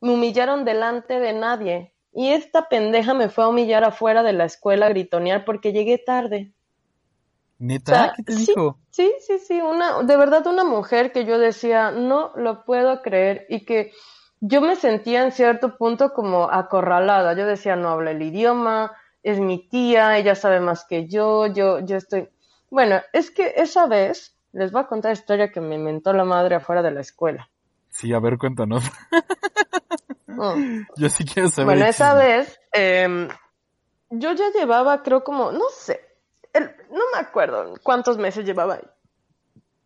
[0.00, 4.44] me humillaron delante de nadie, y esta pendeja me fue a humillar afuera de la
[4.44, 6.52] escuela a gritonear porque llegué tarde.
[7.60, 8.12] ¿Neta?
[8.16, 8.80] ¿Qué te sí, dijo?
[8.90, 13.46] Sí, sí, sí, una, de verdad una mujer que yo decía, no lo puedo creer
[13.48, 13.92] y que
[14.40, 17.34] yo me sentía en cierto punto como acorralada.
[17.34, 21.78] Yo decía, no habla el idioma, es mi tía, ella sabe más que yo, yo,
[21.78, 22.28] yo estoy...
[22.68, 26.24] Bueno, es que esa vez les voy a contar la historia que me inventó la
[26.24, 27.48] madre afuera de la escuela.
[27.90, 28.82] Sí, a ver, cuéntanos.
[30.38, 30.86] Mm.
[30.96, 31.76] Yo sí quiero saber.
[31.76, 33.28] Bueno, esa vez em,
[34.10, 36.00] yo ya llevaba, creo como, no sé,
[36.90, 38.88] no me acuerdo cuántos meses llevaba ahí.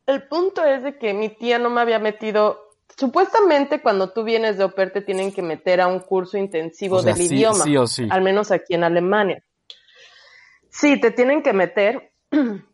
[0.06, 4.58] El punto es de que mi tía no me había metido, supuestamente cuando tú vienes
[4.58, 8.08] de OPER te tienen que meter a un curso intensivo del idioma, sí o sí.
[8.10, 9.44] al menos aquí en Alemania.
[10.70, 12.12] Sí, te tienen que meter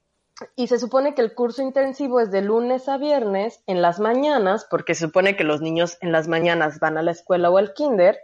[0.56, 4.66] y se supone que el curso intensivo es de lunes a viernes en las mañanas,
[4.70, 7.74] porque se supone que los niños en las mañanas van a la escuela o al
[7.74, 8.18] kinder,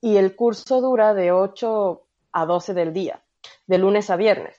[0.00, 3.22] y el curso dura de 8 a 12 del día,
[3.66, 4.56] de lunes a viernes.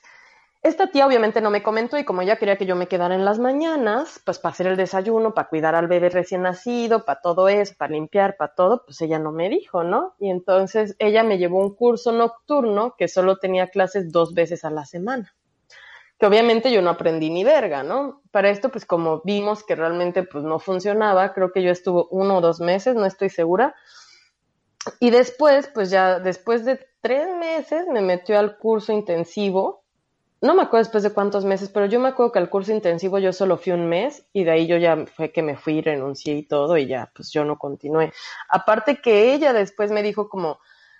[0.63, 3.23] Esta tía obviamente no me comentó y como ella quería que yo me quedara en
[3.23, 7.47] las mañanas, pues para hacer el desayuno, para cuidar al bebé recién nacido, para todo
[7.47, 10.15] eso, para limpiar, para todo, pues ella no me dijo, ¿no?
[10.17, 14.71] Y entonces ella me llevó un curso nocturno que solo tenía clases dos veces a
[14.71, 15.35] la semana
[16.17, 18.21] que obviamente yo no aprendí ni verga, ¿no?
[18.31, 22.37] Para esto, pues como vimos que realmente pues no funcionaba, creo que yo estuve uno
[22.37, 23.75] o dos meses, no estoy segura.
[24.99, 29.83] Y después, pues ya después de tres meses me metió al curso intensivo.
[30.41, 33.19] No me acuerdo después de cuántos meses, pero yo me acuerdo que al curso intensivo
[33.19, 36.35] yo solo fui un mes y de ahí yo ya fue que me fui, renuncié
[36.35, 38.13] y todo y ya pues yo no continué.
[38.47, 40.59] Aparte que ella después me dijo como,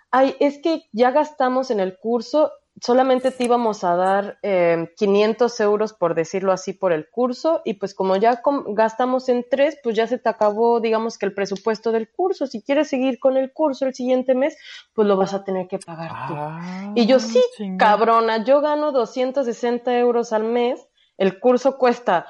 [0.10, 5.59] ay, es que ya gastamos en el curso solamente te íbamos a dar eh, 500
[5.61, 9.95] euros, por decirlo así, por el curso, y pues como ya gastamos en tres, pues
[9.95, 12.47] ya se te acabó, digamos que el presupuesto del curso.
[12.47, 14.57] Si quieres seguir con el curso el siguiente mes,
[14.93, 16.33] pues lo vas a tener que pagar tú.
[16.38, 17.41] Ah, y yo, sí,
[17.77, 22.27] cabrona, yo gano 260 euros al mes, el curso cuesta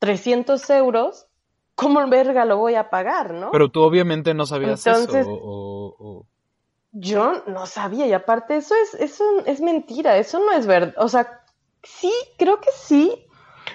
[0.00, 1.26] 300 euros,
[1.74, 3.50] ¿cómo verga lo voy a pagar, no?
[3.52, 6.29] Pero tú obviamente no sabías eso, o, o...
[6.92, 10.94] Yo no sabía, y aparte eso es, eso es mentira, eso no es verdad.
[10.98, 11.42] O sea,
[11.82, 13.26] sí, creo que sí.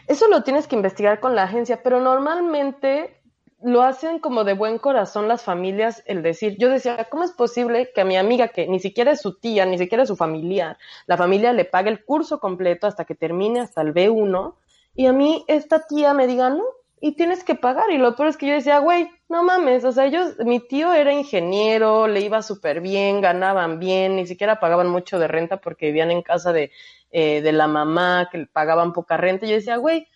[0.07, 3.21] Eso lo tienes que investigar con la agencia, pero normalmente
[3.61, 7.91] lo hacen como de buen corazón las familias, el decir, yo decía, ¿cómo es posible
[7.95, 10.77] que a mi amiga, que ni siquiera es su tía, ni siquiera es su familiar,
[11.07, 14.53] la familia le pague el curso completo hasta que termine hasta el B1,
[14.93, 16.63] y a mí esta tía me diga, no,
[17.01, 19.91] y tienes que pagar, y lo peor es que yo decía, güey, no mames, o
[19.91, 24.87] sea, ellos, mi tío era ingeniero, le iba súper bien, ganaban bien, ni siquiera pagaban
[24.87, 26.71] mucho de renta porque vivían en casa de,
[27.11, 29.45] eh, de la mamá, que pagaban poca renta.
[29.45, 30.07] Y yo decía, güey,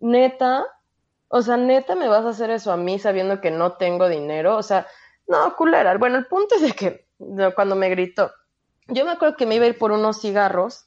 [0.00, 0.64] neta,
[1.28, 4.56] o sea, neta me vas a hacer eso a mí sabiendo que no tengo dinero,
[4.56, 4.86] o sea,
[5.28, 5.96] no, culera.
[5.96, 7.06] Bueno, el punto es de que
[7.54, 8.30] cuando me gritó,
[8.88, 10.85] yo me acuerdo que me iba a ir por unos cigarros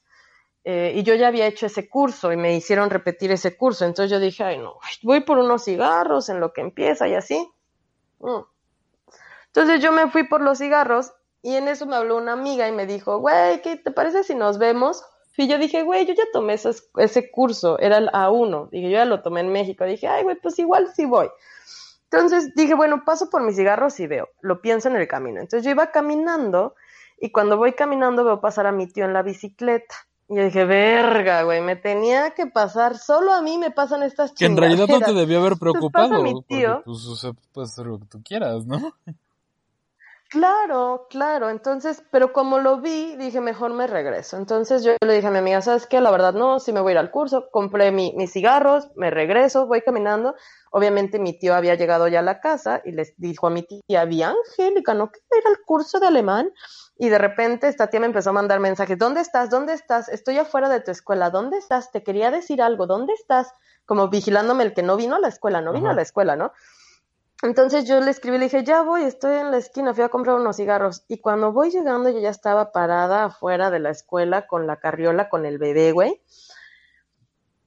[0.64, 3.86] eh, y yo ya había hecho ese curso y me hicieron repetir ese curso.
[3.86, 7.50] Entonces yo dije, ay, no, voy por unos cigarros en lo que empieza y así.
[8.20, 8.42] Mm.
[9.48, 12.72] Entonces yo me fui por los cigarros y en eso me habló una amiga y
[12.72, 15.04] me dijo, güey, ¿qué te parece si nos vemos?
[15.38, 18.70] Y yo dije, güey, yo ya tomé ese, ese curso, era el A1.
[18.72, 19.86] Dije, yo ya lo tomé en México.
[19.86, 21.30] Dije, ay, güey, pues igual sí voy.
[22.12, 25.40] Entonces dije, bueno, paso por mis cigarros y veo, lo pienso en el camino.
[25.40, 26.76] Entonces yo iba caminando
[27.20, 29.96] y cuando voy caminando veo pasar a mi tío en la bicicleta.
[30.30, 34.32] Y yo dije, verga, güey, me tenía que pasar, solo a mí me pasan estas
[34.32, 36.22] Que en realidad no te debió haber preocupado.
[36.22, 36.84] mi tío.
[36.86, 38.94] pues, o sea, puedes hacer lo que tú quieras, ¿no?
[40.30, 41.50] Claro, claro.
[41.50, 44.38] Entonces, pero como lo vi, dije, mejor me regreso.
[44.38, 46.02] Entonces yo le dije a mi amiga, ¿sabes qué?
[46.02, 47.50] La verdad no, si me voy a ir al curso.
[47.52, 50.36] Compré mi, mis cigarros, me regreso, voy caminando.
[50.72, 54.06] Obviamente mi tío había llegado ya a la casa y les dijo a mi tía,
[54.06, 56.54] bien Angélica, ¿no quiero ir al curso de alemán?
[56.96, 59.50] Y de repente esta tía me empezó a mandar mensajes, ¿dónde estás?
[59.50, 60.10] ¿Dónde estás?
[60.10, 61.92] Estoy afuera de tu escuela, ¿dónde estás?
[61.92, 63.52] Te quería decir algo, ¿dónde estás?
[63.88, 66.52] Como vigilándome el que no vino a la escuela, no vino a la escuela, ¿no?
[67.42, 70.36] Entonces yo le escribí, le dije, ya voy, estoy en la esquina, fui a comprar
[70.36, 71.06] unos cigarros.
[71.08, 75.30] Y cuando voy llegando, yo ya estaba parada afuera de la escuela con la carriola,
[75.30, 76.22] con el bebé, güey.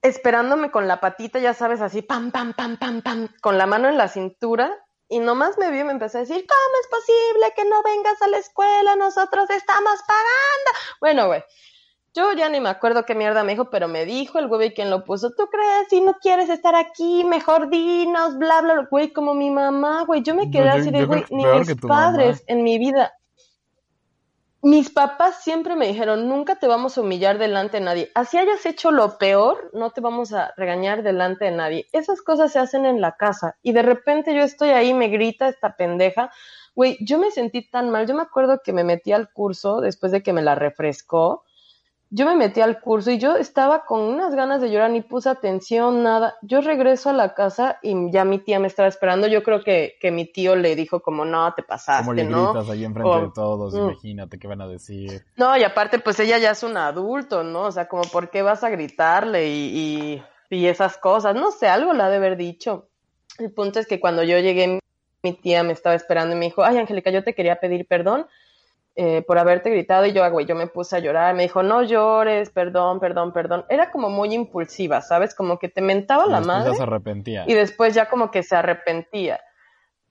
[0.03, 3.89] Esperándome con la patita, ya sabes, así, pam, pam, pam, pam, pam, con la mano
[3.89, 4.71] en la cintura.
[5.09, 8.21] Y nomás me vio y me empezó a decir, ¿cómo es posible que no vengas
[8.21, 8.97] a la escuela?
[8.97, 10.71] Nosotros estamos pagando.
[11.01, 11.43] Bueno, güey.
[12.15, 14.91] Yo ya ni me acuerdo qué mierda me dijo, pero me dijo el güey quien
[14.91, 15.89] lo puso, ¿tú crees?
[15.89, 20.23] Si no quieres estar aquí, mejor dinos, bla, bla, güey, como mi mamá, güey.
[20.23, 23.15] Yo me quedé así de, güey, ni mis padres en mi vida.
[24.65, 28.13] Mis papás siempre me dijeron, nunca te vamos a humillar delante de nadie.
[28.15, 31.87] Así hayas hecho lo peor, no te vamos a regañar delante de nadie.
[31.93, 33.57] Esas cosas se hacen en la casa.
[33.63, 36.31] Y de repente yo estoy ahí, me grita esta pendeja.
[36.77, 38.07] Güey, yo me sentí tan mal.
[38.07, 41.43] Yo me acuerdo que me metí al curso después de que me la refrescó
[42.15, 45.31] yo me metí al curso y yo estaba con unas ganas de llorar, ni puse
[45.31, 46.35] atención, nada.
[46.43, 49.29] Yo regreso a la casa y ya mi tía me estaba esperando.
[49.29, 52.69] Yo creo que, que mi tío le dijo como, no, te pasaste, como le gritas
[52.69, 53.79] ahí enfrente de todos, mm.
[53.79, 55.25] imagínate qué van a decir.
[55.37, 57.63] No, y aparte, pues ella ya es un adulto, ¿no?
[57.63, 61.35] O sea, como, ¿por qué vas a gritarle y, y, y esas cosas?
[61.35, 62.89] No sé, algo le ha de haber dicho.
[63.39, 64.81] El punto es que cuando yo llegué,
[65.23, 68.27] mi tía me estaba esperando y me dijo, ay, Angélica, yo te quería pedir perdón
[68.95, 71.83] eh, por haberte gritado y yo, güey, yo me puse a llorar, me dijo, no
[71.83, 73.65] llores, perdón, perdón, perdón.
[73.69, 75.35] Era como muy impulsiva, ¿sabes?
[75.35, 76.75] Como que te mentaba la madre.
[76.75, 77.45] se arrepentía.
[77.47, 79.41] Y después ya como que se arrepentía.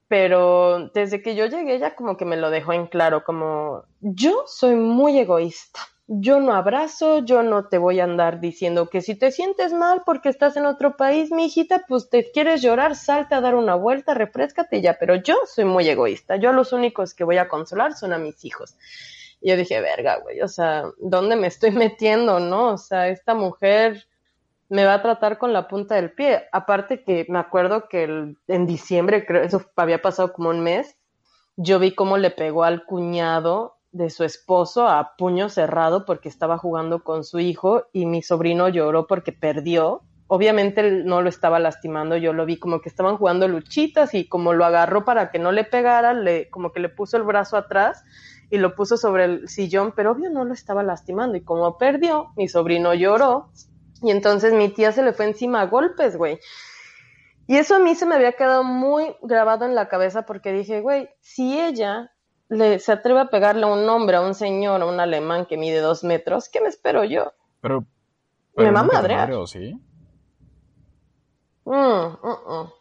[0.08, 4.42] Pero desde que yo llegué ya como que me lo dejó en claro, como yo
[4.46, 9.14] soy muy egoísta yo no abrazo, yo no te voy a andar diciendo que si
[9.14, 13.36] te sientes mal porque estás en otro país, mi hijita, pues te quieres llorar, salta
[13.36, 17.24] a dar una vuelta, refrescate ya, pero yo soy muy egoísta, yo los únicos que
[17.24, 18.76] voy a consolar son a mis hijos.
[19.40, 22.74] Y yo dije, verga, güey, o sea, ¿dónde me estoy metiendo, no?
[22.74, 24.06] O sea, esta mujer
[24.68, 26.44] me va a tratar con la punta del pie.
[26.50, 30.96] Aparte que me acuerdo que en diciembre, creo, eso había pasado como un mes,
[31.56, 36.58] yo vi cómo le pegó al cuñado de su esposo a puño cerrado porque estaba
[36.58, 40.02] jugando con su hijo y mi sobrino lloró porque perdió.
[40.26, 44.26] Obviamente él no lo estaba lastimando, yo lo vi como que estaban jugando luchitas y
[44.26, 47.58] como lo agarró para que no le pegara, le, como que le puso el brazo
[47.58, 48.02] atrás
[48.50, 52.32] y lo puso sobre el sillón, pero obvio no lo estaba lastimando y como perdió,
[52.36, 53.50] mi sobrino lloró
[54.02, 56.38] y entonces mi tía se le fue encima a golpes, güey.
[57.46, 60.80] Y eso a mí se me había quedado muy grabado en la cabeza porque dije,
[60.80, 62.11] güey, si ella
[62.52, 65.56] le, se atreve a pegarle a un hombre, a un señor, a un alemán que
[65.56, 67.32] mide dos metros, ¿qué me espero yo?
[67.62, 67.84] Pero,
[68.56, 69.32] me va a madrear.
[69.46, 69.80] ¿sí?
[71.64, 72.72] Mm, mm, mm.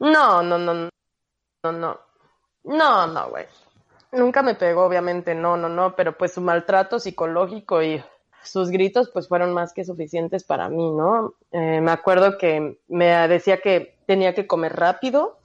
[0.00, 2.00] No, no, no, no, no,
[2.62, 3.46] no, no, güey.
[4.12, 8.02] Nunca me pegó, obviamente, no, no, no, pero pues su maltrato psicológico y
[8.42, 11.34] sus gritos pues fueron más que suficientes para mí, ¿no?
[11.50, 15.38] Eh, me acuerdo que me decía que tenía que comer rápido,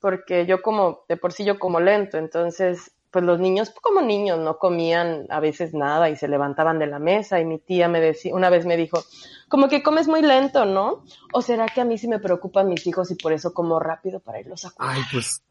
[0.00, 4.38] porque yo como, de por sí yo como lento, entonces, pues los niños, como niños,
[4.38, 8.00] no comían a veces nada y se levantaban de la mesa y mi tía me
[8.00, 9.04] decía, una vez me dijo,
[9.48, 11.04] como que comes muy lento, ¿no?
[11.32, 14.20] ¿O será que a mí sí me preocupan mis hijos y por eso como rápido
[14.20, 14.96] para irlos a cuidar?
[14.96, 15.42] Ay, pues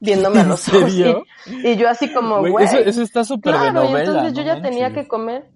[0.00, 0.92] viéndome a los ojos.
[0.94, 2.64] Y, yo así como, güey.
[2.64, 3.98] Eso, está súper claro, de novela.
[3.98, 5.50] Y entonces yo ya tenía que comer.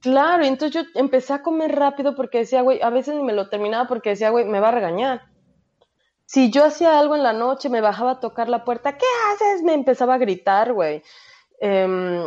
[0.00, 3.32] Claro, y entonces yo empecé a comer rápido porque decía, güey, a veces ni me
[3.32, 5.31] lo terminaba porque decía, güey, me va a regañar
[6.32, 9.62] Si yo hacía algo en la noche, me bajaba a tocar la puerta, ¿qué haces?
[9.62, 11.02] Me empezaba a gritar, güey.
[11.60, 12.22] Em,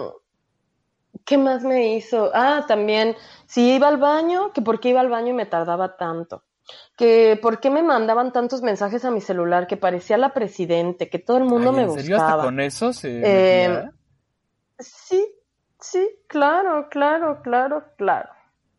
[1.25, 2.29] ¿Qué más me hizo?
[2.35, 3.15] Ah, también,
[3.47, 6.43] si iba al baño, que por qué iba al baño y me tardaba tanto.
[6.95, 11.17] Que por qué me mandaban tantos mensajes a mi celular, que parecía la presidente, que
[11.17, 12.33] todo el mundo me ¿En serio buscaba.
[12.33, 13.89] hasta con eso se Eh?
[14.77, 15.25] Sí,
[15.79, 18.34] sí, claro, claro, claro, claro.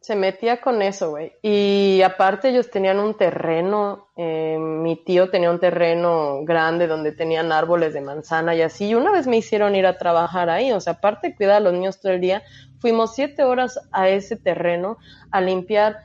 [0.07, 1.32] Se metía con eso, güey.
[1.42, 7.50] Y aparte ellos tenían un terreno, eh, mi tío tenía un terreno grande donde tenían
[7.50, 8.86] árboles de manzana y así.
[8.86, 11.61] Y una vez me hicieron ir a trabajar ahí, o sea, aparte de cuidar a
[11.61, 12.44] los niños todo el día,
[12.78, 14.98] fuimos siete horas a ese terreno
[15.32, 16.04] a limpiar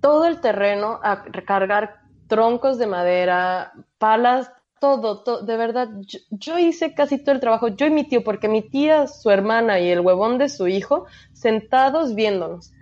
[0.00, 1.96] todo el terreno, a recargar
[2.28, 7.66] troncos de madera, palas, todo, todo, de verdad, yo, yo hice casi todo el trabajo,
[7.66, 11.06] yo y mi tío, porque mi tía, su hermana y el huevón de su hijo,
[11.32, 12.72] sentados viéndonos.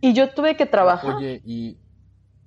[0.00, 1.16] Y yo tuve que trabajar.
[1.16, 1.76] Oye, y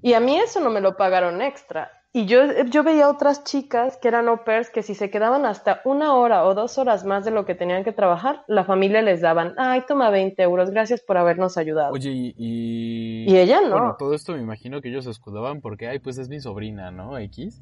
[0.01, 1.91] Y a mí eso no me lo pagaron extra.
[2.13, 5.79] Y yo, yo veía otras chicas que eran au pairs que si se quedaban hasta
[5.85, 9.21] una hora o dos horas más de lo que tenían que trabajar, la familia les
[9.21, 11.93] daban, ay, toma 20 euros, gracias por habernos ayudado.
[11.93, 13.31] Oye, y, y...
[13.31, 13.69] Y ella no.
[13.69, 16.91] Bueno, todo esto me imagino que ellos se escudaban porque, ay, pues es mi sobrina,
[16.91, 17.17] ¿no?
[17.17, 17.61] X.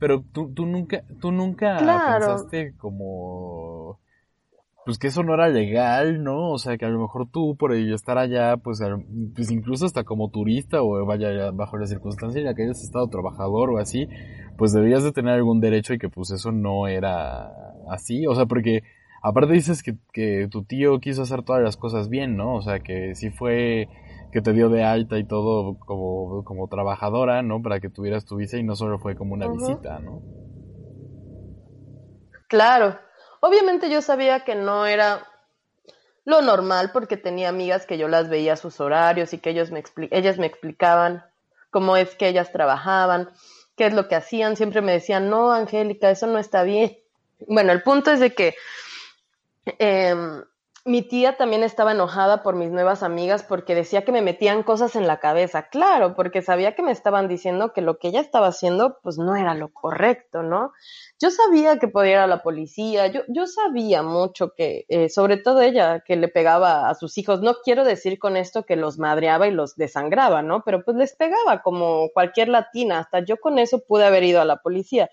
[0.00, 2.26] Pero tú, tú nunca, tú nunca Claro.
[2.26, 4.00] pensaste como,
[4.86, 6.52] pues que eso no era legal, ¿no?
[6.52, 10.04] O sea, que a lo mejor tú por estar allá, pues, al- pues incluso hasta
[10.04, 14.08] como turista o vaya bajo la circunstancia en la que hayas estado trabajador o así,
[14.56, 17.52] pues deberías de tener algún derecho y que pues eso no era
[17.90, 18.28] así.
[18.28, 18.84] O sea, porque
[19.22, 22.54] aparte dices que, que tu tío quiso hacer todas las cosas bien, ¿no?
[22.54, 23.88] O sea, que sí fue
[24.32, 27.60] que te dio de alta y todo como, como trabajadora, ¿no?
[27.60, 30.20] Para que tuvieras tu visa y no solo fue como una visita, ¿no?
[32.48, 32.98] Claro.
[33.46, 35.24] Obviamente yo sabía que no era
[36.24, 39.70] lo normal porque tenía amigas que yo las veía a sus horarios y que ellos
[39.70, 41.24] me ellas me explicaban
[41.70, 43.30] cómo es que ellas trabajaban,
[43.76, 44.56] qué es lo que hacían.
[44.56, 46.98] Siempre me decían, no, Angélica, eso no está bien.
[47.46, 48.56] Bueno, el punto es de que
[49.78, 50.42] em,
[50.86, 54.96] mi tía también estaba enojada por mis nuevas amigas porque decía que me metían cosas
[54.96, 55.68] en la cabeza.
[55.68, 59.34] Claro, porque sabía que me estaban diciendo que lo que ella estaba haciendo pues no
[59.36, 60.72] era lo correcto, ¿no?
[61.20, 65.38] Yo sabía que podía ir a la policía, yo, yo sabía mucho que, eh, sobre
[65.38, 67.40] todo ella, que le pegaba a sus hijos.
[67.42, 70.62] No quiero decir con esto que los madreaba y los desangraba, ¿no?
[70.64, 73.00] Pero pues les pegaba como cualquier latina.
[73.00, 75.10] Hasta yo con eso pude haber ido a la policía.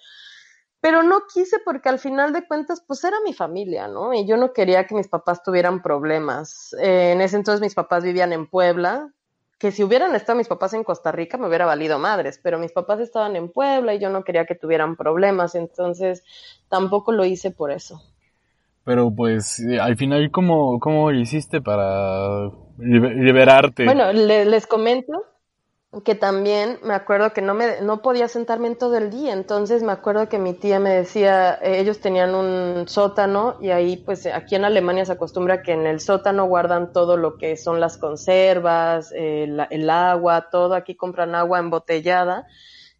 [0.84, 4.14] Pero no quise porque al final de cuentas, pues era mi familia, ¿no?
[4.14, 6.76] Y yo no quería que mis papás tuvieran problemas.
[6.78, 9.10] Eh, en ese entonces mis papás vivían en Puebla,
[9.58, 12.74] que si hubieran estado mis papás en Costa Rica me hubiera valido madres, pero mis
[12.74, 16.26] papás estaban en Puebla y yo no quería que tuvieran problemas, entonces
[16.68, 18.02] tampoco lo hice por eso.
[18.84, 23.86] Pero pues eh, al final, ¿cómo, cómo hiciste para liber- liberarte?
[23.86, 25.24] Bueno, le- les comento
[26.02, 29.84] que también me acuerdo que no me no podía sentarme en todo el día, entonces
[29.84, 34.26] me acuerdo que mi tía me decía, eh, ellos tenían un sótano y ahí pues
[34.26, 37.98] aquí en Alemania se acostumbra que en el sótano guardan todo lo que son las
[37.98, 42.48] conservas, eh, el agua, todo, aquí compran agua embotellada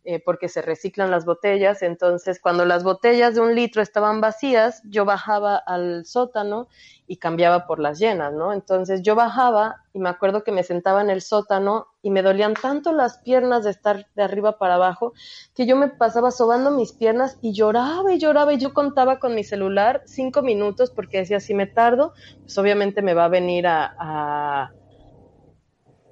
[0.06, 4.82] eh, porque se reciclan las botellas, entonces cuando las botellas de un litro estaban vacías,
[4.84, 6.68] yo bajaba al sótano
[7.08, 8.52] y cambiaba por las llenas, ¿no?
[8.52, 12.54] Entonces yo bajaba y me acuerdo que me sentaba en el sótano y me dolían
[12.54, 15.14] tanto las piernas de estar de arriba para abajo
[15.56, 19.36] que yo me pasaba sobando mis piernas y lloraba y lloraba y yo contaba con
[19.36, 23.68] mi celular cinco minutos porque decía si me tardo, pues obviamente me va a venir
[23.68, 24.74] a, a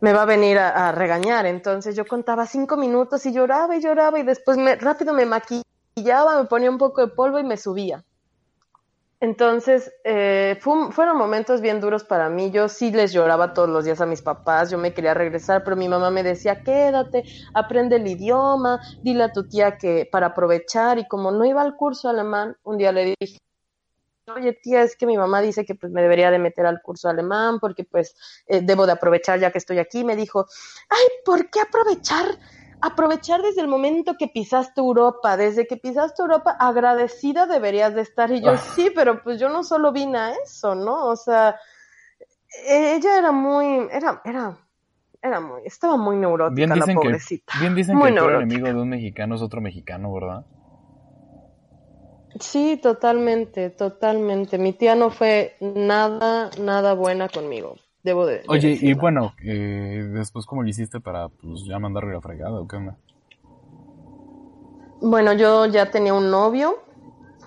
[0.02, 1.46] me va a venir a, regañar.
[1.46, 6.40] Entonces yo contaba cinco minutos y lloraba y lloraba y después me, rápido me maquillaba,
[6.40, 8.04] me ponía un poco de polvo y me subía.
[9.22, 12.50] Entonces, eh, fueron momentos bien duros para mí.
[12.50, 14.72] Yo sí les lloraba todos los días a mis papás.
[14.72, 17.24] Yo me quería regresar, pero mi mamá me decía, quédate,
[17.54, 20.98] aprende el idioma, dile a tu tía que para aprovechar.
[20.98, 23.38] Y como no iba al curso alemán, un día le dije,
[24.36, 27.10] oye tía, es que mi mamá dice que pues me debería de meter al curso
[27.10, 28.16] alemán porque pues
[28.48, 30.04] eh, debo de aprovechar ya que estoy aquí.
[30.04, 30.46] Me dijo,
[30.90, 32.26] ay, ¿por qué aprovechar?
[32.82, 38.32] Aprovechar desde el momento que pisaste Europa, desde que pisaste Europa, agradecida deberías de estar.
[38.32, 38.58] Y yo, Ah.
[38.58, 41.06] sí, pero pues yo no solo vine a eso, ¿no?
[41.06, 41.56] O sea,
[42.68, 44.58] ella era muy, era, era,
[45.22, 47.54] era muy, estaba muy neurótica bien la dicen que, pobrecita.
[47.60, 50.46] bien dicen Muy que el enemigo de un mexicano es otro mexicano, ¿verdad?
[52.40, 54.58] Sí, totalmente, totalmente.
[54.58, 57.76] Mi tía no fue nada, nada buena conmigo.
[58.04, 58.44] Debo de.
[58.48, 62.68] Oye, y bueno, eh, después cómo lo hiciste para pues ya mandarle la fregada o
[62.68, 62.98] qué onda?
[65.02, 66.84] Bueno, yo ya tenía un novio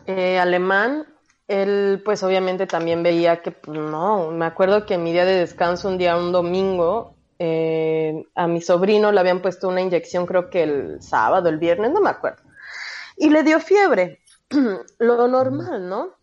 [0.06, 1.06] eh, alemán.
[1.46, 5.36] Él, pues obviamente también veía que, pues no, me acuerdo que en mi día de
[5.36, 10.48] descanso, un día, un domingo, eh, a mi sobrino le habían puesto una inyección creo
[10.48, 12.42] que el sábado, el viernes, no me acuerdo.
[13.16, 14.20] Y le dio fiebre,
[14.98, 16.14] lo normal, ¿no?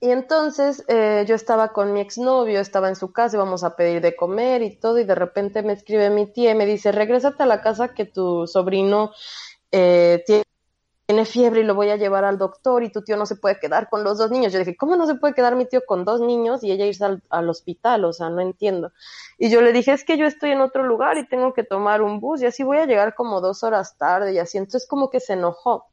[0.00, 4.00] Y entonces eh, yo estaba con mi exnovio, estaba en su casa, íbamos a pedir
[4.00, 7.42] de comer y todo, y de repente me escribe mi tía y me dice, regrésate
[7.42, 9.12] a la casa que tu sobrino
[9.72, 13.36] eh, tiene fiebre y lo voy a llevar al doctor y tu tío no se
[13.36, 14.52] puede quedar con los dos niños.
[14.52, 17.04] Yo dije, ¿cómo no se puede quedar mi tío con dos niños y ella irse
[17.04, 18.04] al, al hospital?
[18.04, 18.92] O sea, no entiendo.
[19.38, 22.02] Y yo le dije, es que yo estoy en otro lugar y tengo que tomar
[22.02, 24.58] un bus y así voy a llegar como dos horas tarde y así.
[24.58, 25.86] Entonces como que se enojó.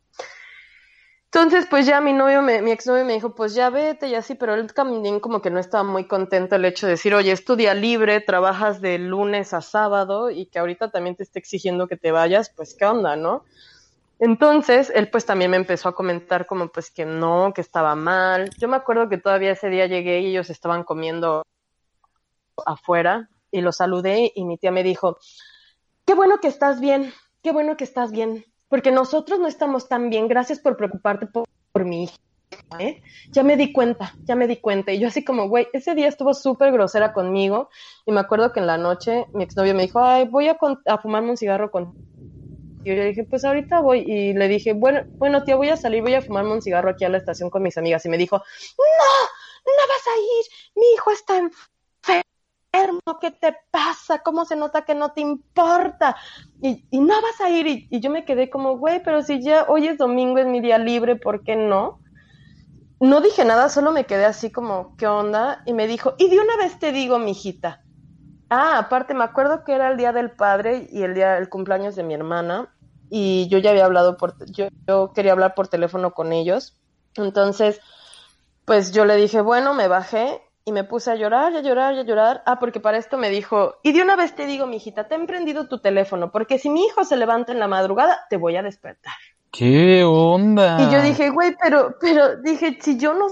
[1.36, 4.36] Entonces, pues ya mi novio, me, mi exnovio me dijo, pues ya vete y así,
[4.36, 7.43] pero él también como que no estaba muy contento el hecho de decir, oye, es
[7.43, 11.89] tu día libre, trabajas de lunes a sábado y que ahorita también te esté exigiendo
[11.89, 13.43] que te vayas, pues qué onda, ¿no?
[14.19, 18.49] Entonces, él pues también me empezó a comentar como pues que no, que estaba mal.
[18.57, 21.43] Yo me acuerdo que todavía ese día llegué y ellos estaban comiendo
[22.65, 25.17] afuera y los saludé y mi tía me dijo,
[26.05, 27.11] qué bueno que estás bien,
[27.43, 30.28] qué bueno que estás bien porque nosotros no estamos tan bien.
[30.28, 32.16] Gracias por preocuparte por, mi hija.
[32.80, 33.01] ¿eh?
[33.32, 34.91] Ya me di cuenta, ya me di cuenta.
[34.91, 37.70] Y yo así como, güey, ese día estuvo súper grosera conmigo.
[38.05, 40.97] Y me acuerdo que en la noche mi exnovio me dijo, ay, voy a, a
[40.97, 41.93] fumarme un cigarro con...
[42.84, 43.99] Y yo le dije, pues ahorita voy.
[43.99, 47.03] Y le dije, bueno, bueno, tía, voy a salir, voy a fumarme un cigarro aquí
[47.03, 48.05] a la estación con mis amigas.
[48.05, 49.26] Y me dijo, no,
[49.66, 50.45] no vas a ir,
[50.76, 51.74] mi hijo está enfermo
[53.19, 54.19] ¿qué te pasa?
[54.19, 56.15] ¿Cómo se nota que no te importa?
[56.61, 57.88] Y, no vas a ir.
[57.89, 60.78] Y, yo me quedé como, güey, pero si ya hoy es domingo, es mi día
[60.78, 61.99] libre, ¿por qué no?
[62.99, 65.61] No dije nada, solo me quedé así como, ¿qué onda?
[65.65, 67.82] Y me dijo, y de una vez te digo, mijita.
[68.49, 71.95] Ah, aparte, me acuerdo que era el día del padre y el día del cumpleaños
[71.95, 72.73] de mi hermana.
[73.09, 76.80] Y yo ya había hablado por, yo quería hablar por teléfono con ellos.
[77.15, 77.80] Entonces,
[78.65, 81.93] pues yo le dije, bueno, me bajé y me puse a llorar, y a llorar,
[81.93, 82.41] y a llorar.
[82.47, 85.26] Ah, porque para esto me dijo, y de una vez te digo, mijita, te he
[85.28, 88.63] prendido tu teléfono, porque si mi hijo se levanta en la madrugada, te voy a
[88.63, 89.13] despertar.
[89.51, 90.82] ¿Qué onda?
[90.82, 93.28] Y yo dije, güey, pero, pero, dije, si yo no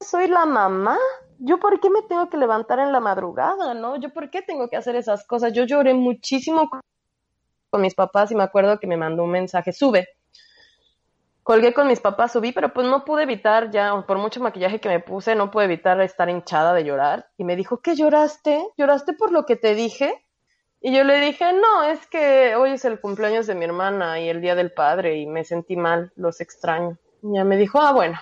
[0.00, 0.98] soy la mamá,
[1.38, 3.96] ¿yo por qué me tengo que levantar en la madrugada, no?
[3.96, 5.54] ¿Yo por qué tengo que hacer esas cosas?
[5.54, 6.68] Yo lloré muchísimo
[7.70, 10.08] con mis papás y me acuerdo que me mandó un mensaje, sube,
[11.48, 14.90] colgué con mis papás, subí, pero pues no pude evitar ya, por mucho maquillaje que
[14.90, 17.30] me puse, no pude evitar estar hinchada de llorar.
[17.38, 18.62] Y me dijo, ¿qué lloraste?
[18.76, 20.26] ¿Lloraste por lo que te dije?
[20.82, 24.28] Y yo le dije, no, es que hoy es el cumpleaños de mi hermana y
[24.28, 26.98] el día del padre y me sentí mal, los extraño.
[27.22, 28.18] Y ya me dijo, ah, bueno.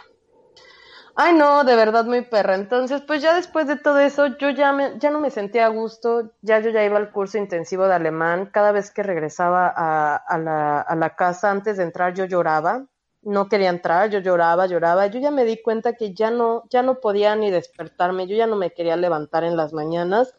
[1.17, 2.55] Ay, no, de verdad muy perra.
[2.55, 5.71] Entonces, pues ya después de todo eso, yo ya, me, ya no me sentía a
[5.71, 8.51] gusto, ya yo ya iba al curso intensivo de alemán.
[8.53, 12.87] Cada vez que regresaba a, la casa antes de entrar, yo lloraba
[13.27, 16.83] no quería entrar, yo lloraba, lloraba, yo ya me di cuenta que ya no, ya
[16.83, 20.35] no podía ni despertarme, yo ya no me quería levantar en las mañanas.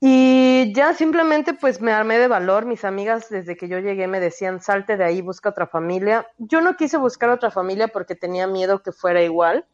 [0.00, 4.18] Y ya simplemente pues me armé de valor, mis amigas desde que yo llegué me
[4.18, 6.26] decían, salte de ahí, busca otra familia.
[6.38, 9.64] Yo no quise buscar otra familia porque tenía miedo que fuera igual.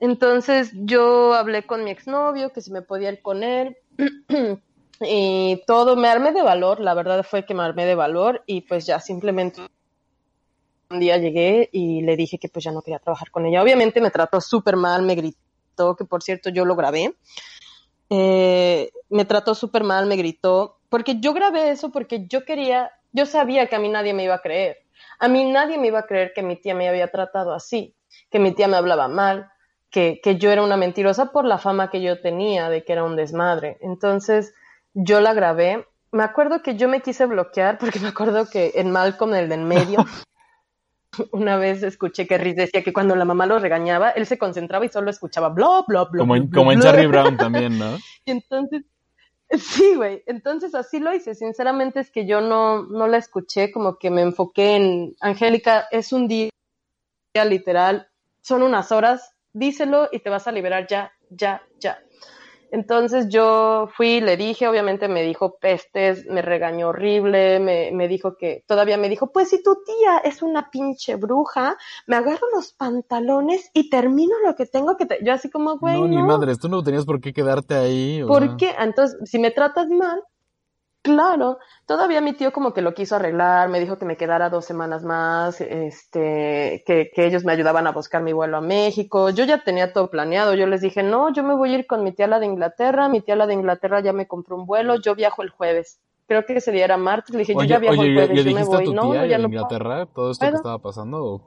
[0.00, 3.76] Entonces yo hablé con mi exnovio, que si me podía ir con él.
[5.00, 8.62] y todo, me armé de valor, la verdad fue que me armé de valor y
[8.62, 9.62] pues ya simplemente
[10.90, 13.62] un día llegué y le dije que pues ya no quería trabajar con ella.
[13.62, 17.14] Obviamente me trató súper mal, me gritó, que por cierto yo lo grabé.
[18.08, 23.26] Eh, me trató súper mal, me gritó, porque yo grabé eso porque yo quería, yo
[23.26, 24.78] sabía que a mí nadie me iba a creer.
[25.18, 27.96] A mí nadie me iba a creer que mi tía me había tratado así,
[28.30, 29.50] que mi tía me hablaba mal,
[29.90, 33.04] que, que yo era una mentirosa por la fama que yo tenía de que era
[33.04, 33.78] un desmadre.
[33.80, 34.54] Entonces
[34.94, 35.86] yo la grabé.
[36.12, 39.54] Me acuerdo que yo me quise bloquear porque me acuerdo que en Malcolm, el de
[39.56, 39.98] en medio,
[41.32, 44.84] una vez escuché que Riz decía que cuando la mamá lo regañaba, él se concentraba
[44.84, 46.20] y solo escuchaba bla, bla, bla.
[46.20, 46.90] Como en, bla, como en bla.
[46.90, 47.96] Charlie Brown también, ¿no?
[48.24, 48.84] Y entonces,
[49.50, 51.34] sí, güey, entonces así lo hice.
[51.34, 56.12] Sinceramente es que yo no, no la escuché, como que me enfoqué en, Angélica, es
[56.12, 56.50] un día
[57.48, 58.08] literal,
[58.40, 62.02] son unas horas, díselo y te vas a liberar ya, ya, ya.
[62.70, 68.36] Entonces yo fui, le dije, obviamente me dijo pestes, me regañó horrible, me, me, dijo
[68.36, 72.72] que, todavía me dijo, pues si tu tía es una pinche bruja, me agarro los
[72.72, 75.24] pantalones y termino lo que tengo que, te...
[75.24, 76.00] yo así como, güey.
[76.00, 78.22] No, ni madres, tú no tenías por qué quedarte ahí.
[78.26, 78.74] ¿Por qué?
[78.78, 80.22] Entonces, si me tratas mal,
[81.06, 84.64] Claro, todavía mi tío como que lo quiso arreglar, me dijo que me quedara dos
[84.64, 89.30] semanas más, este, que, que, ellos me ayudaban a buscar mi vuelo a México.
[89.30, 90.54] Yo ya tenía todo planeado.
[90.54, 93.08] Yo les dije, no, yo me voy a ir con mi tía la de Inglaterra,
[93.08, 96.00] mi tía la de Inglaterra ya me compró un vuelo, yo viajo el jueves.
[96.26, 98.44] Creo que ese día era martes, le dije, oye, yo ya viajo oye, el jueves,
[98.44, 98.82] ¿le yo me voy.
[98.82, 101.24] A tu no, tía ya en no Inglaterra todo esto que estaba pasando?
[101.24, 101.40] ¿o?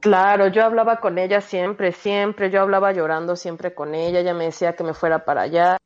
[0.00, 4.44] Claro, yo hablaba con ella siempre, siempre, yo hablaba llorando siempre con ella, ella me
[4.44, 5.78] decía que me fuera para allá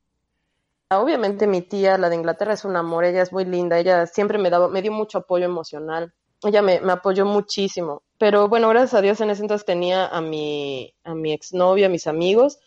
[0.90, 4.38] obviamente mi tía, la de Inglaterra, es un amor, ella es muy linda, ella siempre
[4.38, 6.12] me, daba, me dio mucho apoyo emocional,
[6.44, 10.20] ella me, me apoyó muchísimo, pero bueno, gracias a Dios en ese entonces tenía a
[10.20, 12.58] mi, a mi exnovio, a mis amigos,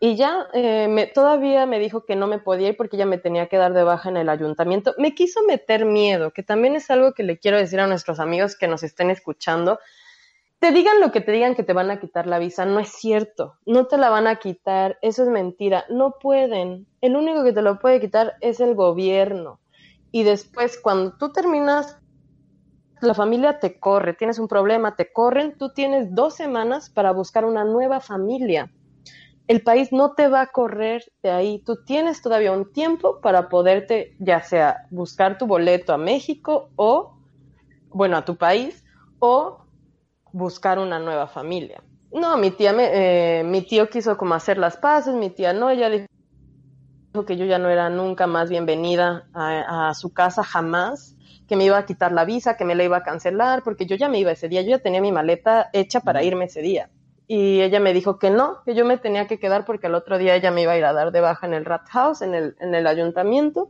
[0.00, 3.16] y ya eh, me, todavía me dijo que no me podía ir porque ya me
[3.16, 4.94] tenía que dar de baja en el ayuntamiento.
[4.98, 8.54] Me quiso meter miedo, que también es algo que le quiero decir a nuestros amigos
[8.54, 9.78] que nos estén escuchando.
[10.58, 12.88] Te digan lo que te digan que te van a quitar la visa, no es
[12.88, 16.86] cierto, no te la van a quitar, eso es mentira, no pueden.
[17.00, 19.60] El único que te lo puede quitar es el gobierno.
[20.10, 21.98] Y después, cuando tú terminas,
[23.00, 27.44] la familia te corre, tienes un problema, te corren, tú tienes dos semanas para buscar
[27.44, 28.70] una nueva familia
[29.48, 31.58] el país no te va a correr de ahí.
[31.64, 37.14] Tú tienes todavía un tiempo para poderte, ya sea buscar tu boleto a México o,
[37.88, 38.84] bueno, a tu país,
[39.18, 39.64] o
[40.32, 41.82] buscar una nueva familia.
[42.12, 42.88] No, mi tía, me,
[43.40, 46.06] eh, mi tío quiso como hacer las paces, mi tía no, ella dijo
[47.26, 51.16] que yo ya no era nunca más bienvenida a, a su casa jamás,
[51.46, 53.96] que me iba a quitar la visa, que me la iba a cancelar, porque yo
[53.96, 56.90] ya me iba ese día, yo ya tenía mi maleta hecha para irme ese día
[57.28, 60.16] y ella me dijo que no, que yo me tenía que quedar porque al otro
[60.16, 62.56] día ella me iba a ir a dar de baja en el Rathaus, en el,
[62.58, 63.68] en el ayuntamiento.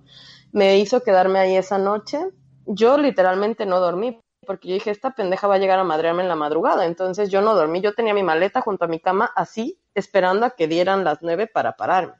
[0.52, 2.20] Me hizo quedarme ahí esa noche.
[2.66, 6.28] Yo literalmente no dormí porque yo dije, esta pendeja va a llegar a madrearme en
[6.28, 6.86] la madrugada.
[6.86, 10.50] Entonces yo no dormí, yo tenía mi maleta junto a mi cama así, esperando a
[10.50, 12.14] que dieran las nueve para pararme.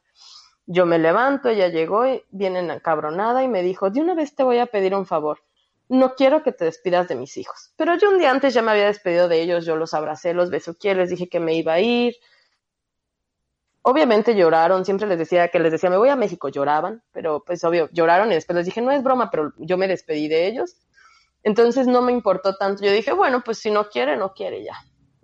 [0.67, 4.45] Yo me levanto, ella llegó y viene cabronada y me dijo, de una vez te
[4.45, 5.41] voy a pedir un favor
[5.89, 7.73] no quiero que te despidas de mis hijos.
[7.77, 10.51] Pero yo un día antes ya me había despedido de ellos, yo los abracé, los
[10.51, 12.15] besuqué, les dije que me iba a ir.
[13.83, 17.65] Obviamente lloraron, siempre les decía que les decía, me voy a México, lloraban, pero pues
[17.65, 20.77] obvio, lloraron y después les dije, no es broma, pero yo me despedí de ellos.
[21.49, 24.75] Entonces no me importó tanto, yo dije, bueno, pues si no quiere, no quiere ya.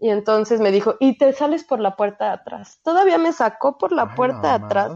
[0.01, 2.81] Y entonces me dijo, y te sales por la puerta de atrás.
[2.83, 4.93] Todavía me sacó por la puerta de atrás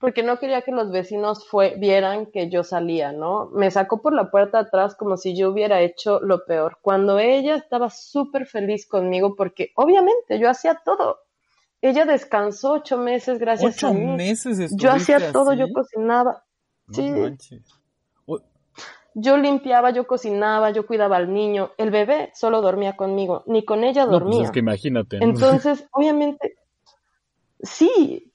[0.00, 3.50] porque no quería que los vecinos fue, vieran que yo salía, ¿no?
[3.54, 6.78] Me sacó por la puerta de atrás como si yo hubiera hecho lo peor.
[6.82, 11.20] Cuando ella estaba súper feliz conmigo porque obviamente yo hacía todo.
[11.82, 14.16] Ella descansó ocho meses gracias a mí.
[14.16, 16.42] meses Yo hacía todo, yo cocinaba.
[16.90, 17.12] sí
[19.14, 21.70] yo limpiaba, yo cocinaba, yo cuidaba al niño.
[21.78, 24.30] El bebé solo dormía conmigo, ni con ella dormía.
[24.30, 25.18] No, pues es que imagínate.
[25.22, 26.56] Entonces, obviamente,
[27.62, 28.32] sí,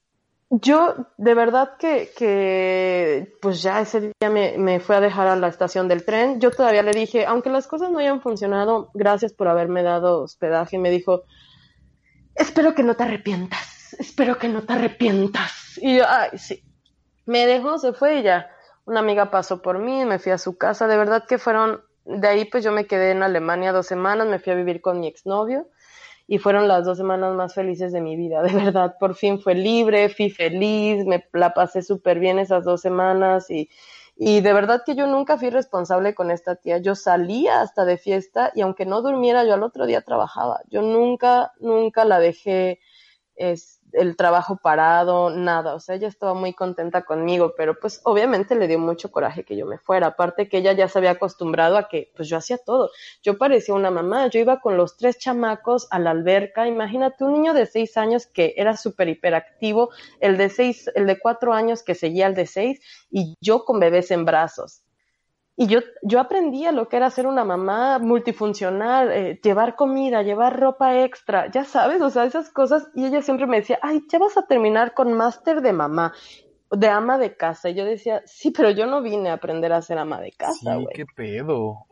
[0.50, 5.36] yo de verdad que, que pues ya ese día me, me fue a dejar a
[5.36, 6.40] la estación del tren.
[6.40, 10.80] Yo todavía le dije, aunque las cosas no hayan funcionado, gracias por haberme dado hospedaje.
[10.80, 11.24] Me dijo,
[12.36, 15.78] espero que no te arrepientas, espero que no te arrepientas.
[15.82, 16.64] Y yo, ay, sí.
[17.26, 18.50] Me dejó, se fue y ya
[18.90, 22.28] una amiga pasó por mí, me fui a su casa, de verdad que fueron, de
[22.28, 25.08] ahí pues yo me quedé en Alemania dos semanas, me fui a vivir con mi
[25.08, 25.68] exnovio
[26.26, 29.54] y fueron las dos semanas más felices de mi vida, de verdad, por fin fue
[29.54, 33.70] libre, fui feliz, me la pasé súper bien esas dos semanas y,
[34.16, 37.98] y de verdad que yo nunca fui responsable con esta tía, yo salía hasta de
[37.98, 42.80] fiesta y aunque no durmiera yo al otro día trabajaba, yo nunca, nunca la dejé,
[43.36, 48.56] es, el trabajo parado, nada, o sea, ella estaba muy contenta conmigo, pero pues obviamente
[48.56, 51.78] le dio mucho coraje que yo me fuera, aparte que ella ya se había acostumbrado
[51.78, 52.92] a que pues yo hacía todo,
[53.24, 57.34] yo parecía una mamá, yo iba con los tres chamacos a la alberca, imagínate un
[57.34, 61.84] niño de seis años que era súper hiperactivo, el de seis, el de cuatro años
[61.84, 64.84] que seguía al de seis y yo con bebés en brazos,
[65.62, 70.58] y yo, yo aprendía lo que era ser una mamá multifuncional, eh, llevar comida, llevar
[70.58, 72.88] ropa extra, ya sabes, o sea, esas cosas.
[72.96, 76.14] Y ella siempre me decía, ay, ya vas a terminar con máster de mamá,
[76.72, 77.70] de ama de casa.
[77.70, 80.78] Y yo decía, sí, pero yo no vine a aprender a ser ama de casa,
[80.78, 81.86] Sí, qué pedo.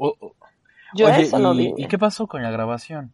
[0.96, 1.74] yo eso no vine.
[1.76, 3.12] ¿Y qué pasó con la grabación?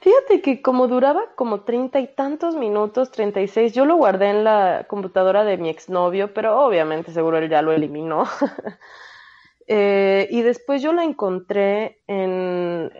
[0.00, 4.30] Fíjate que como duraba como treinta y tantos minutos, treinta y seis, yo lo guardé
[4.30, 8.24] en la computadora de mi exnovio, pero obviamente seguro él ya lo eliminó.
[9.66, 12.90] eh, y después yo la encontré en,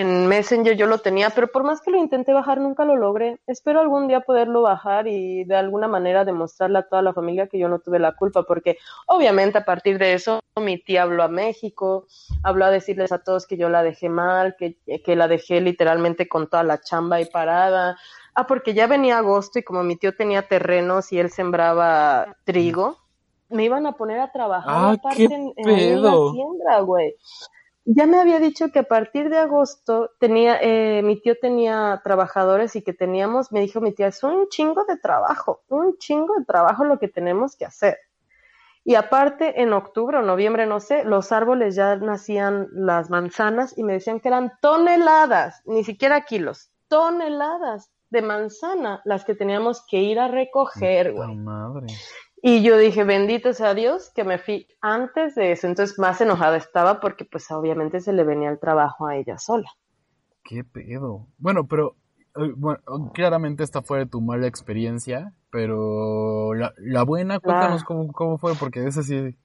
[0.00, 3.38] en Messenger yo lo tenía, pero por más que lo intenté bajar, nunca lo logré.
[3.46, 7.58] Espero algún día poderlo bajar y de alguna manera demostrarle a toda la familia que
[7.58, 11.28] yo no tuve la culpa, porque obviamente a partir de eso mi tía habló a
[11.28, 12.06] México,
[12.42, 16.28] habló a decirles a todos que yo la dejé mal, que, que la dejé literalmente
[16.28, 17.98] con toda la chamba ahí parada.
[18.34, 22.96] Ah, porque ya venía agosto y como mi tío tenía terrenos y él sembraba trigo,
[23.48, 27.16] me iban a poner a trabajar ah, aparte en, en la siembra, güey
[27.92, 32.76] ya me había dicho que a partir de agosto tenía, eh, mi tío tenía trabajadores
[32.76, 36.44] y que teníamos, me dijo mi tía, es un chingo de trabajo, un chingo de
[36.44, 37.98] trabajo lo que tenemos que hacer.
[38.84, 43.82] Y aparte, en octubre o noviembre, no sé, los árboles ya nacían las manzanas y
[43.82, 47.90] me decían que eran toneladas, ni siquiera kilos, toneladas.
[48.10, 51.86] de manzana las que teníamos que ir a recoger, Puta güey.
[52.42, 55.66] Y yo dije, bendito sea Dios que me fui antes de eso.
[55.66, 59.70] Entonces más enojada estaba porque pues obviamente se le venía el trabajo a ella sola.
[60.42, 61.26] ¿Qué pedo?
[61.38, 61.96] Bueno, pero
[62.36, 62.80] eh, bueno,
[63.12, 68.86] claramente esta fue tu mala experiencia, pero la, la buena, cuéntanos cómo, cómo fue, porque
[68.86, 69.36] ese sí,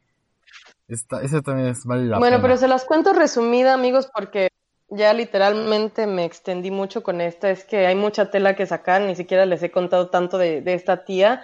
[0.88, 2.42] esta, ese también es vale la bueno, pena.
[2.44, 4.50] pero se las cuento resumida, amigos, porque
[4.90, 7.50] ya literalmente me extendí mucho con esta.
[7.50, 10.74] Es que hay mucha tela que sacar, ni siquiera les he contado tanto de, de
[10.76, 11.44] esta tía.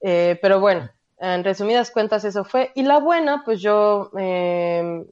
[0.00, 2.70] Eh, pero bueno, en resumidas cuentas eso fue.
[2.74, 5.04] Y la buena, pues yo eh,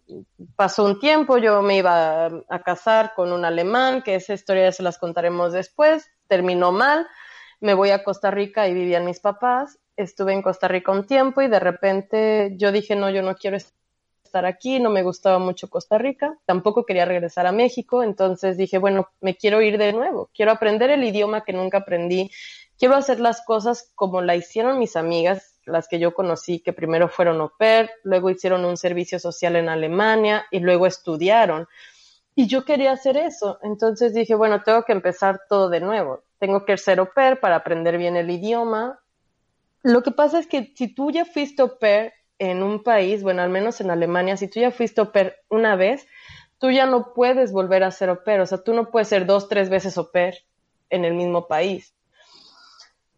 [0.54, 4.64] pasó un tiempo, yo me iba a, a casar con un alemán, que esa historia
[4.64, 6.08] ya se las contaremos después.
[6.28, 7.06] Terminó mal,
[7.60, 9.78] me voy a Costa Rica y vivían mis papás.
[9.96, 13.56] Estuve en Costa Rica un tiempo y de repente yo dije, no, yo no quiero
[13.56, 18.76] estar aquí, no me gustaba mucho Costa Rica, tampoco quería regresar a México, entonces dije,
[18.76, 22.30] bueno, me quiero ir de nuevo, quiero aprender el idioma que nunca aprendí,
[22.78, 27.08] quiero hacer las cosas como la hicieron mis amigas, las que yo conocí, que primero
[27.08, 31.66] fueron au pair, luego hicieron un servicio social en Alemania y luego estudiaron.
[32.34, 36.64] Y yo quería hacer eso, entonces dije, bueno, tengo que empezar todo de nuevo, tengo
[36.64, 39.00] que ser au pair para aprender bien el idioma.
[39.82, 43.42] Lo que pasa es que si tú ya fuiste au pair en un país, bueno,
[43.42, 46.06] al menos en Alemania, si tú ya fuiste au pair una vez,
[46.58, 49.24] tú ya no puedes volver a ser au pair, o sea, tú no puedes ser
[49.24, 50.34] dos, tres veces au pair
[50.90, 51.95] en el mismo país.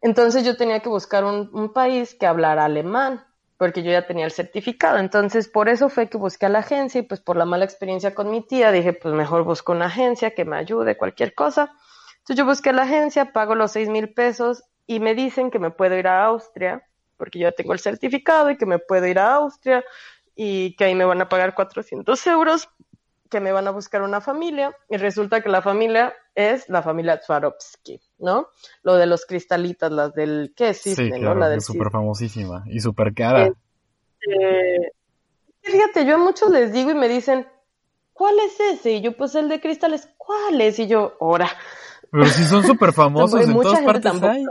[0.01, 3.25] Entonces yo tenía que buscar un, país que hablara alemán,
[3.57, 4.99] porque yo ya tenía el certificado.
[4.99, 8.15] Entonces, por eso fue que busqué a la agencia y pues por la mala experiencia
[8.15, 11.73] con mi tía, dije, pues mejor busco una agencia que me ayude, cualquier cosa.
[12.19, 15.59] Entonces yo busqué a la agencia, pago los seis mil pesos y me dicen que
[15.59, 16.87] me puedo ir a Austria,
[17.17, 19.85] porque yo ya tengo el certificado y que me puedo ir a Austria
[20.37, 22.69] y que ahí me van a pagar 400 euros,
[23.29, 27.21] que me van a buscar una familia y resulta que la familia es la familia
[27.21, 28.49] Swarovski, ¿no?
[28.83, 31.19] Lo de los cristalitas, las del, ¿qué es cisne, Sí, no?
[31.19, 33.47] claro, La que del súper famosísima y súper cara.
[33.47, 34.93] Eh,
[35.63, 37.47] fíjate, yo a muchos les digo y me dicen,
[38.13, 38.93] ¿cuál es ese?
[38.93, 40.79] Y yo, pues el de cristales, ¿cuál es?
[40.79, 41.49] Y yo, ahora.
[42.11, 44.45] Pero si son súper famosos, en todas partes tampoco hay.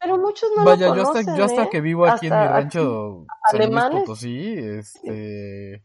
[0.00, 1.68] Pero muchos no Vaya, lo yo conocen, hasta, yo hasta ¿eh?
[1.70, 4.00] que vivo aquí en mi rancho San Luis alemanes.
[4.00, 5.82] Potosí, este...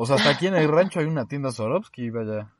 [0.00, 2.52] O sea, hasta aquí en el rancho hay una tienda Swarovski, vaya.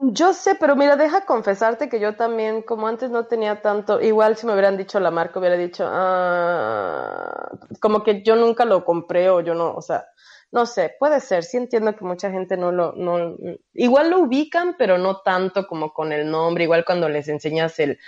[0.00, 4.36] Yo sé, pero mira, deja confesarte que yo también, como antes no tenía tanto, igual
[4.36, 7.50] si me hubieran dicho la marca, hubiera dicho, ah,
[7.80, 10.04] como que yo nunca lo compré o yo no, o sea,
[10.50, 13.36] no sé, puede ser, sí entiendo que mucha gente no lo, no,
[13.74, 17.98] igual lo ubican, pero no tanto como con el nombre, igual cuando les enseñas el,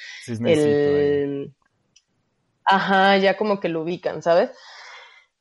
[0.44, 1.54] el,
[2.64, 4.50] ajá, ya como que lo ubican, ¿sabes?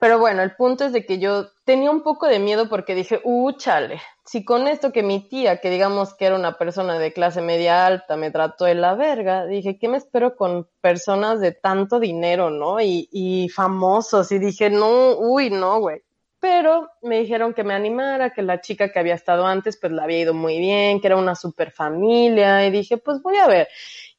[0.05, 3.21] Pero bueno, el punto es de que yo tenía un poco de miedo porque dije,
[3.23, 7.11] uh, chale, si con esto que mi tía, que digamos que era una persona de
[7.11, 11.53] clase media alta, me trató de la verga, dije, ¿qué me espero con personas de
[11.53, 12.79] tanto dinero, no?
[12.81, 16.03] Y, y famosos, y dije, no, uy, no, güey.
[16.39, 20.03] Pero me dijeron que me animara, que la chica que había estado antes, pues la
[20.03, 23.69] había ido muy bien, que era una super familia, y dije, pues voy a ver.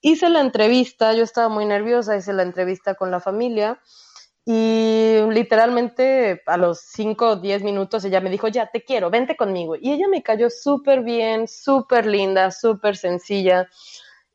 [0.01, 3.79] Hice la entrevista, yo estaba muy nerviosa, hice la entrevista con la familia.
[4.47, 9.37] Y literalmente a los 5 o 10 minutos ella me dijo, ya te quiero, vente
[9.37, 9.75] conmigo.
[9.77, 13.69] Y ella me cayó súper bien, súper linda, súper sencilla.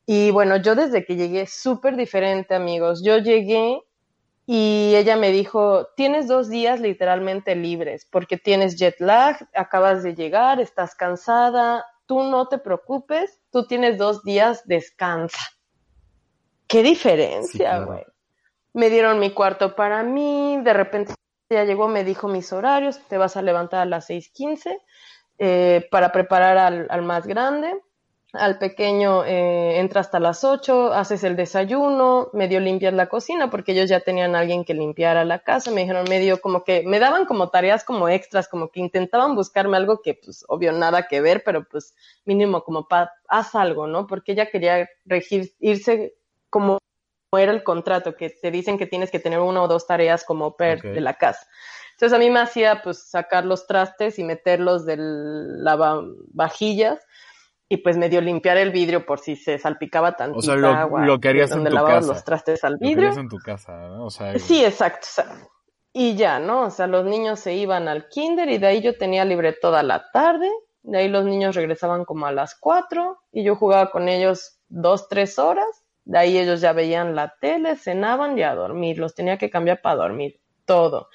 [0.06, 3.02] Y bueno, yo desde que llegué, súper diferente, amigos.
[3.02, 3.80] Yo llegué
[4.46, 10.14] y ella me dijo, tienes dos días literalmente libres porque tienes jet lag, acabas de
[10.14, 15.40] llegar, estás cansada, tú no te preocupes, tú tienes dos días, descansa.
[16.66, 16.82] Qué
[17.38, 18.02] Sí, diferencia, claro.
[18.74, 21.14] Me dieron mi cuarto para mí, de repente
[21.50, 24.78] ya llegó, me dijo mis horarios, te vas a levantar a las 6.15
[25.38, 27.74] eh, para preparar al, al, más grande,
[28.32, 33.72] al pequeño eh, entra hasta las 8, haces el desayuno, medio limpias la cocina porque
[33.72, 36.98] ellos ya tenían a alguien que limpiara la casa, me dijeron medio como que, me
[36.98, 41.20] daban como tareas como extras, como que intentaban buscarme algo que pues obvio nada que
[41.20, 41.94] ver, pero pues
[42.24, 44.06] mínimo como pa, haz algo, ¿no?
[44.06, 46.14] Porque ella quería regir, irse
[46.48, 46.78] como
[47.38, 50.56] era el contrato, que te dicen que tienes que tener una o dos tareas como
[50.56, 50.92] per okay.
[50.92, 51.46] de la casa.
[51.92, 57.00] Entonces a mí me hacía pues sacar los trastes y meterlos del lavavajillas
[57.68, 61.06] y pues medio limpiar el vidrio por si se salpicaba tantita o sea, lo, agua.
[61.06, 62.12] Lo que harías donde en tu lavabas casa.
[62.12, 63.08] los trastes al vidrio.
[63.08, 64.06] Lo que en tu casa, ¿no?
[64.06, 65.06] O sea, sí, exacto.
[65.06, 65.26] O sea,
[65.92, 66.62] y ya, ¿no?
[66.62, 69.82] O sea, los niños se iban al kinder y de ahí yo tenía libre toda
[69.82, 70.50] la tarde.
[70.82, 75.08] De ahí los niños regresaban como a las cuatro y yo jugaba con ellos dos,
[75.08, 78.98] tres horas de ahí ellos ya veían la tele, cenaban y a dormir.
[78.98, 80.40] Los tenía que cambiar para dormir.
[80.64, 81.08] Todo.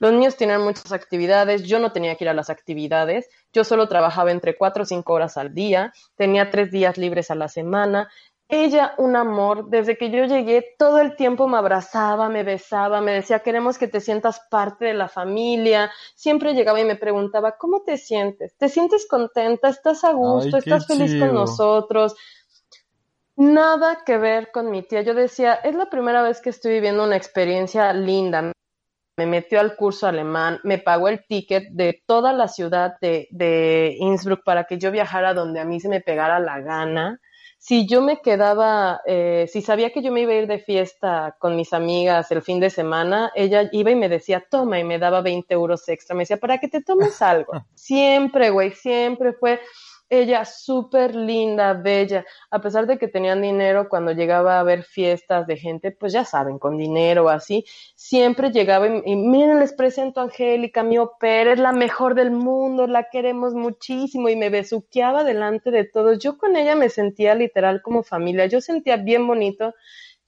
[0.00, 3.86] Los niños tenían muchas actividades, yo no tenía que ir a las actividades, yo solo
[3.86, 8.08] trabajaba entre cuatro o cinco horas al día, tenía tres días libres a la semana.
[8.48, 13.12] Ella, un amor, desde que yo llegué, todo el tiempo me abrazaba, me besaba, me
[13.12, 15.92] decía, queremos que te sientas parte de la familia.
[16.16, 18.56] Siempre llegaba y me preguntaba, ¿cómo te sientes?
[18.56, 19.68] ¿Te sientes contenta?
[19.68, 20.56] ¿Estás a gusto?
[20.56, 22.16] ¿Estás feliz con nosotros?
[23.36, 25.02] Nada que ver con mi tía.
[25.02, 28.52] Yo decía, es la primera vez que estoy viviendo una experiencia linda.
[29.18, 33.96] Me metió al curso alemán, me pagó el ticket de toda la ciudad de, de
[33.98, 37.20] Innsbruck para que yo viajara donde a mí se me pegara la gana.
[37.58, 41.36] Si yo me quedaba, eh, si sabía que yo me iba a ir de fiesta
[41.38, 44.98] con mis amigas el fin de semana, ella iba y me decía, toma, y me
[44.98, 46.16] daba 20 euros extra.
[46.16, 47.52] Me decía, para que te tomes algo.
[47.74, 49.60] Siempre, güey, siempre fue
[50.10, 55.46] ella súper linda, bella, a pesar de que tenían dinero cuando llegaba a ver fiestas
[55.46, 60.24] de gente, pues ya saben, con dinero así, siempre llegaba y, miren, les presento a
[60.24, 65.70] Angélica, mi opera, es la mejor del mundo, la queremos muchísimo y me besuqueaba delante
[65.70, 66.18] de todos.
[66.18, 69.74] Yo con ella me sentía literal como familia, yo sentía bien bonito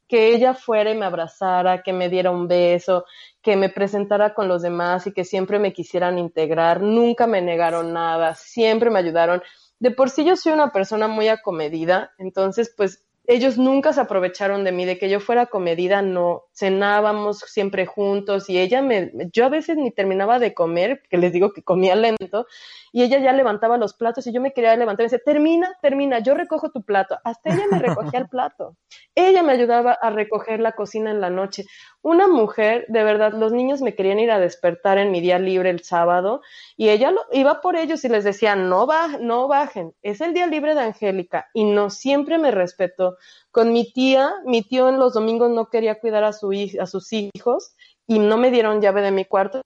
[0.06, 3.06] que ella fuera y me abrazara, que me diera un beso,
[3.40, 7.92] que me presentara con los demás y que siempre me quisieran integrar, nunca me negaron
[7.92, 9.42] nada, siempre me ayudaron
[9.82, 14.64] de por sí yo soy una persona muy acomedida, entonces pues ellos nunca se aprovecharon
[14.64, 19.44] de mí, de que yo fuera comedida, no, cenábamos siempre juntos y ella me, yo
[19.44, 22.46] a veces ni terminaba de comer, que les digo que comía lento,
[22.92, 26.18] y ella ya levantaba los platos y yo me quería levantar y decía, termina, termina,
[26.18, 27.18] yo recojo tu plato.
[27.24, 28.76] Hasta ella me recogía el plato.
[29.14, 31.64] Ella me ayudaba a recoger la cocina en la noche.
[32.02, 35.70] Una mujer, de verdad, los niños me querían ir a despertar en mi día libre
[35.70, 36.42] el sábado
[36.76, 40.34] y ella lo, iba por ellos y les decía, no, va, no bajen, es el
[40.34, 43.11] día libre de Angélica y no siempre me respetó.
[43.50, 47.12] Con mi tía, mi tío en los domingos no quería cuidar a, su, a sus
[47.12, 47.74] hijos
[48.06, 49.62] y no me dieron llave de mi cuarto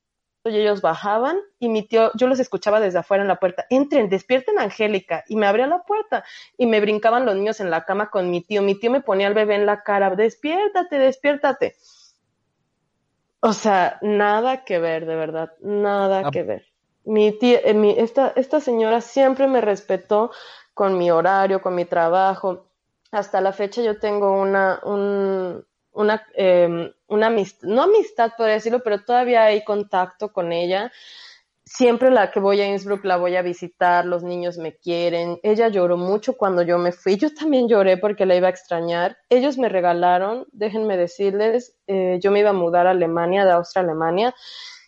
[0.51, 4.09] y ellos bajaban y mi tío, yo los escuchaba desde afuera en la puerta, entren,
[4.09, 6.25] despierten a Angélica y me abría la puerta
[6.57, 9.27] y me brincaban los niños en la cama con mi tío, mi tío me ponía
[9.27, 11.77] al bebé en la cara, despiértate, despiértate.
[13.41, 16.31] O sea, nada que ver, de verdad, nada ah.
[16.31, 16.67] que ver.
[17.05, 20.33] Mi tía, eh, mi, esta, esta señora siempre me respetó
[20.75, 22.66] con mi horario, con mi trabajo.
[23.17, 28.83] Hasta la fecha yo tengo una, un, una, eh, una amistad, no amistad por decirlo,
[28.85, 30.93] pero todavía hay contacto con ella.
[31.65, 35.41] Siempre la que voy a Innsbruck la voy a visitar, los niños me quieren.
[35.43, 37.17] Ella lloró mucho cuando yo me fui.
[37.17, 39.17] Yo también lloré porque la iba a extrañar.
[39.31, 43.81] Ellos me regalaron, déjenme decirles, eh, yo me iba a mudar a Alemania, de Austria
[43.81, 44.35] a Alemania,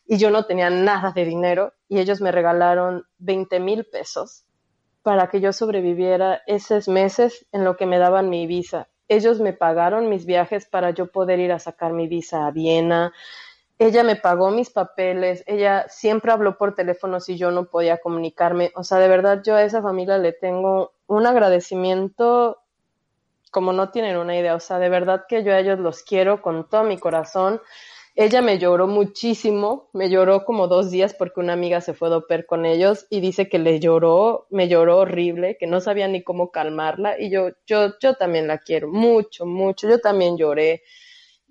[0.05, 1.73] y yo no tenía nada de dinero.
[1.89, 4.45] Y ellos me regalaron 20 mil pesos
[5.03, 9.55] para que yo sobreviviera esos meses en lo que me daban mi visa ellos me
[9.55, 13.13] pagaron mis viajes para yo poder ir a sacar mi visa a Viena.
[13.79, 18.71] Ella me pagó mis papeles, ella siempre habló por teléfono si yo no podía comunicarme.
[18.75, 22.59] O sea, de verdad yo a esa familia le tengo un agradecimiento
[23.51, 24.55] como no tienen una idea.
[24.55, 27.63] O sea, de verdad que yo a ellos los quiero con todo mi corazón.
[28.21, 32.11] Ella me lloró muchísimo, me lloró como dos días porque una amiga se fue a
[32.11, 36.25] doper con ellos y dice que le lloró, me lloró horrible, que no sabía ni
[36.25, 40.83] cómo calmarla y yo, yo, yo también la quiero mucho, mucho, yo también lloré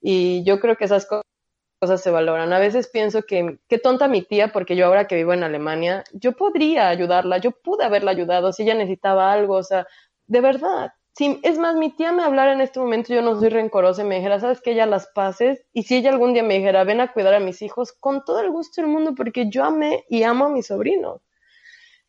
[0.02, 2.52] y yo creo que esas cosas se valoran.
[2.52, 6.04] A veces pienso que qué tonta mi tía, porque yo ahora que vivo en Alemania,
[6.12, 9.88] yo podría ayudarla, yo pude haberla ayudado si ella necesitaba algo, o sea,
[10.26, 13.50] de verdad, Sí, es más, mi tía me hablara en este momento, yo no soy
[13.50, 16.84] rencorosa me dijera, sabes que ella las pases, y si ella algún día me dijera,
[16.84, 20.06] ven a cuidar a mis hijos, con todo el gusto del mundo, porque yo amé
[20.10, 21.24] y amo a mi sobrino.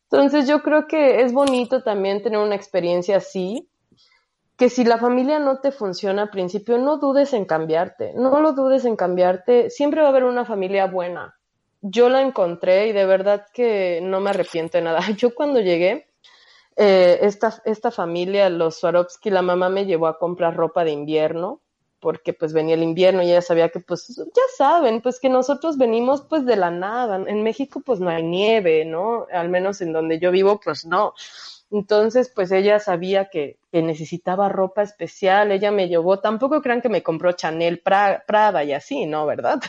[0.03, 3.67] Entonces yo creo que es bonito también tener una experiencia así,
[4.57, 8.53] que si la familia no te funciona al principio, no dudes en cambiarte, no lo
[8.53, 11.35] dudes en cambiarte, siempre va a haber una familia buena.
[11.81, 14.99] Yo la encontré y de verdad que no me arrepiento de nada.
[15.17, 16.08] Yo cuando llegué,
[16.81, 21.61] eh, esta, esta familia, los Swarovski, la mamá me llevó a comprar ropa de invierno
[21.99, 25.77] porque pues venía el invierno y ella sabía que pues ya saben, pues que nosotros
[25.77, 27.17] venimos pues de la nada.
[27.27, 29.27] En México pues no hay nieve, ¿no?
[29.33, 31.13] Al menos en donde yo vivo pues no.
[31.69, 36.87] Entonces pues ella sabía que, que necesitaba ropa especial, ella me llevó, tampoco crean que
[36.87, 39.25] me compró Chanel, Prada y así, ¿no?
[39.25, 39.59] ¿Verdad?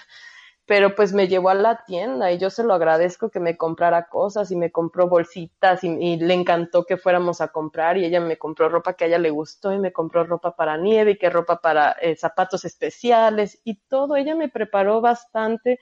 [0.71, 4.07] Pero pues me llevó a la tienda y yo se lo agradezco que me comprara
[4.07, 8.39] cosas y me compró bolsitas y, le encantó que fuéramos a comprar y ella me
[8.39, 11.29] compró ropa que a ella le gustó y me compró ropa para nieve y que
[11.29, 15.81] ropa para eh, zapatos especiales y todo, ella me preparó bastante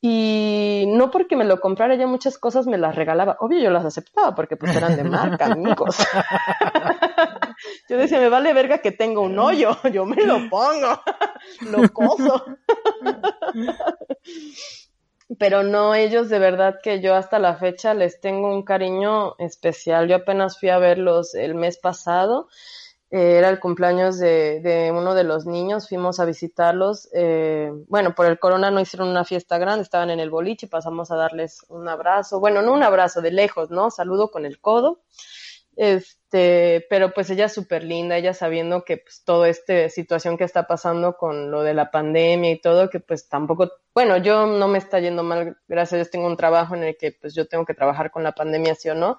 [0.00, 3.36] y no porque me lo comprara, ella muchas cosas me las regalaba.
[3.40, 5.96] Obvio, yo las aceptaba porque pues eran de marca, amigos.
[7.88, 11.00] yo decía, me vale verga que tengo un hoyo, yo me lo pongo,
[11.70, 12.44] lo coso.
[15.38, 20.08] pero no, ellos de verdad que yo hasta la fecha les tengo un cariño especial.
[20.08, 22.48] Yo apenas fui a verlos el mes pasado,
[23.14, 27.08] eh, era el cumpleaños de, uno de los niños, fuimos a visitarlos.
[27.12, 31.12] Eh, bueno, por el corona no hicieron una fiesta grande, estaban en el boliche, pasamos
[31.12, 33.92] a darles un abrazo, bueno, no un abrazo de lejos, ¿no?
[33.92, 35.02] Saludo con el codo.
[35.76, 40.44] Este, pero pues ella es súper linda, ella sabiendo que pues toda esta situación que
[40.44, 44.68] está pasando con lo de la pandemia y todo, que pues tampoco, bueno, yo no
[44.68, 47.46] me está yendo mal, gracias a Dios tengo un trabajo en el que pues yo
[47.48, 49.18] tengo que trabajar con la pandemia, sí o no,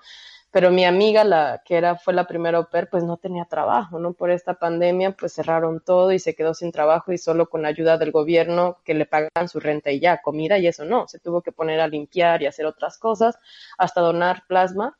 [0.55, 4.13] pero mi amiga, la que era, fue la primera au pues no tenía trabajo, ¿no?
[4.13, 7.97] Por esta pandemia, pues cerraron todo y se quedó sin trabajo y solo con ayuda
[7.97, 11.41] del gobierno que le pagan su renta y ya, comida y eso no, se tuvo
[11.41, 13.37] que poner a limpiar y hacer otras cosas,
[13.77, 14.97] hasta donar plasma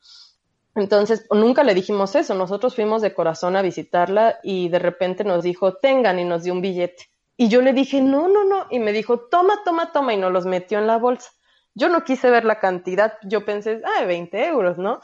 [0.76, 5.44] entonces, nunca le dijimos eso, nosotros fuimos de corazón a visitarla y de repente nos
[5.44, 7.10] dijo, tengan y nos dio un billete.
[7.38, 10.34] Y yo le dije, no, no, no, y me dijo, toma, toma, toma, y nos
[10.34, 11.32] los metió en la bolsa.
[11.74, 15.02] Yo no quise ver la cantidad, yo pensé, ah, 20 euros, ¿no?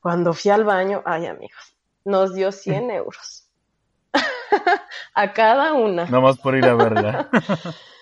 [0.00, 3.48] Cuando fui al baño, ay amigos, nos dio 100 euros.
[5.14, 6.06] a cada una.
[6.06, 7.28] más por ir a verla.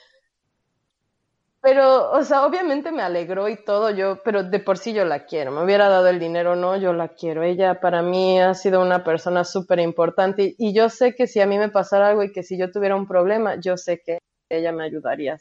[1.63, 5.27] Pero, o sea, obviamente me alegró y todo, yo, pero de por sí yo la
[5.27, 5.53] quiero.
[5.53, 7.45] Me hubiera dado el dinero, no, yo la quiero.
[7.45, 11.47] Ella para mí ha sido una persona súper importante y, yo sé que si a
[11.47, 14.19] mí me pasara algo y que si yo tuviera un problema, yo sé que
[14.51, 15.39] ella me ayudaría.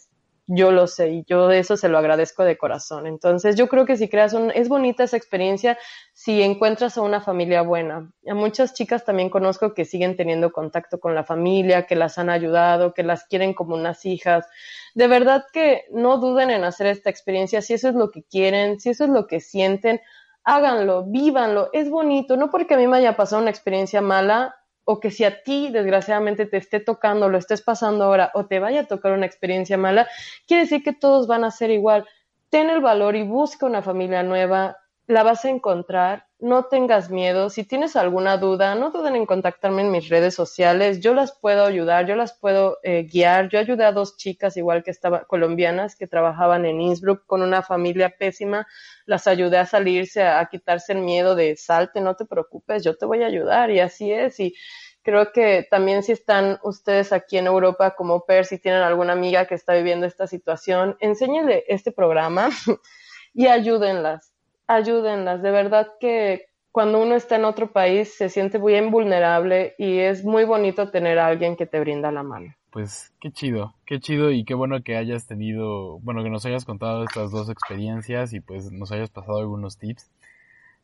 [0.48, 3.08] Yo lo sé y yo eso se lo agradezco de corazón.
[3.08, 5.78] Entonces, yo creo que si creas un, es bonita esa experiencia
[6.14, 8.12] si encuentras a una familia buena.
[8.28, 12.30] A muchas chicas también conozco que siguen teniendo contacto con la familia, que las han
[12.30, 14.46] ayudado, que las quieren como unas hijas
[14.94, 18.80] de verdad que no duden en hacer esta experiencia, si eso es lo que quieren,
[18.80, 20.02] si eso es lo que sienten,
[20.44, 25.00] háganlo, vívanlo, es bonito, no porque a mí me haya pasado una experiencia mala o
[25.00, 28.82] que si a ti desgraciadamente te esté tocando, lo estés pasando ahora o te vaya
[28.82, 30.08] a tocar una experiencia mala,
[30.48, 32.08] quiere decir que todos van a ser igual.
[32.50, 34.78] Ten el valor y busca una familia nueva,
[35.08, 39.84] la vas a encontrar, no tengas miedo, si tienes alguna duda, no duden en contactarme
[39.84, 43.86] en mis redes sociales, yo las puedo ayudar, yo las puedo eh, guiar, yo ayudé
[43.86, 48.68] a dos chicas igual que estaban colombianas que trabajaban en Innsbruck con una familia pésima,
[49.06, 53.06] las ayudé a salirse, a, quitarse el miedo de salte, no te preocupes, yo te
[53.06, 53.70] voy a ayudar.
[53.70, 54.40] Y así es.
[54.40, 54.56] Y
[55.04, 59.46] creo que también si están ustedes aquí en Europa como PER, si tienen alguna amiga
[59.46, 62.50] que está viviendo esta situación, enséñenle este programa
[63.34, 64.31] y ayúdenlas
[64.76, 65.42] ayúdenlas.
[65.42, 70.24] De verdad que cuando uno está en otro país se siente bien vulnerable y es
[70.24, 72.54] muy bonito tener a alguien que te brinda la mano.
[72.72, 76.64] Pues qué chido, qué chido y qué bueno que hayas tenido, bueno, que nos hayas
[76.64, 80.10] contado estas dos experiencias y pues nos hayas pasado algunos tips.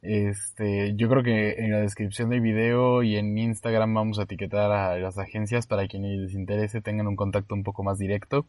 [0.01, 4.71] Este, yo creo que en la descripción del video y en Instagram vamos a etiquetar
[4.71, 8.45] a las agencias para quienes les interese tengan un contacto un poco más directo.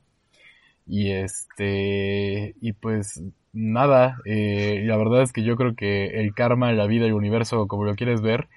[0.88, 3.22] Y este, y pues
[3.52, 7.66] nada, eh, la verdad es que yo creo que el karma, la vida, el universo,
[7.68, 8.48] como lo quieres ver,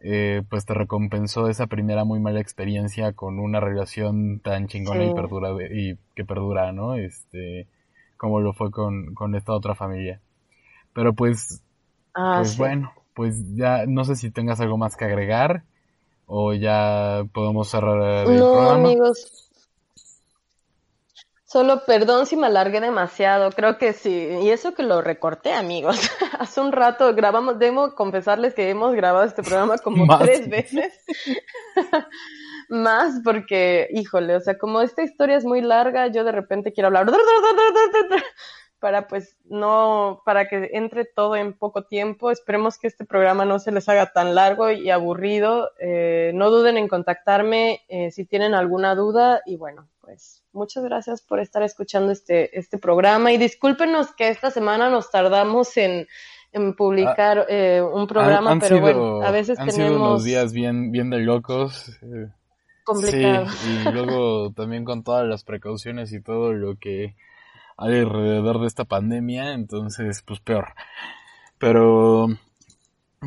[0.00, 5.14] eh, pues te recompensó esa primera muy mala experiencia con una relación tan chingona y
[5.14, 6.94] perdura y que perdura, ¿no?
[6.94, 7.66] Este,
[8.16, 10.20] como lo fue con, con esta otra familia.
[10.92, 11.62] Pero pues,
[12.14, 15.64] ah, pues bueno, pues ya no sé si tengas algo más que agregar
[16.26, 19.50] o ya podemos cerrar el no, amigos,
[21.52, 24.26] Solo perdón si me alargué demasiado, creo que sí.
[24.40, 25.98] Y eso que lo recorté, amigos.
[26.38, 31.04] Hace un rato grabamos, debo confesarles que hemos grabado este programa como tres veces.
[32.70, 36.86] Más porque, híjole, o sea, como esta historia es muy larga, yo de repente quiero
[36.86, 37.12] hablar
[38.78, 42.30] para pues no, para que entre todo en poco tiempo.
[42.30, 45.70] Esperemos que este programa no se les haga tan largo y aburrido.
[45.78, 51.22] Eh, no duden en contactarme eh, si tienen alguna duda y bueno, pues muchas gracias
[51.22, 56.06] por estar escuchando este, este programa y discúlpenos que esta semana nos tardamos en,
[56.76, 59.94] publicar ah, eh, un programa, pero bueno, a veces han tenemos...
[59.94, 61.88] Sido unos días bien, bien de locos.
[62.02, 62.28] Eh,
[62.84, 63.48] Complicado.
[63.48, 67.14] Sí, y luego también con todas las precauciones y todo lo que
[67.78, 70.74] hay alrededor de esta pandemia, entonces pues peor.
[71.58, 72.28] Pero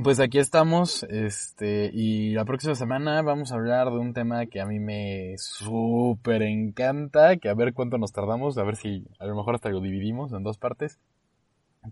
[0.03, 4.59] pues aquí estamos, este, y la próxima semana vamos a hablar de un tema que
[4.59, 9.25] a mí me súper encanta, que a ver cuánto nos tardamos, a ver si a
[9.25, 10.99] lo mejor hasta lo dividimos en dos partes,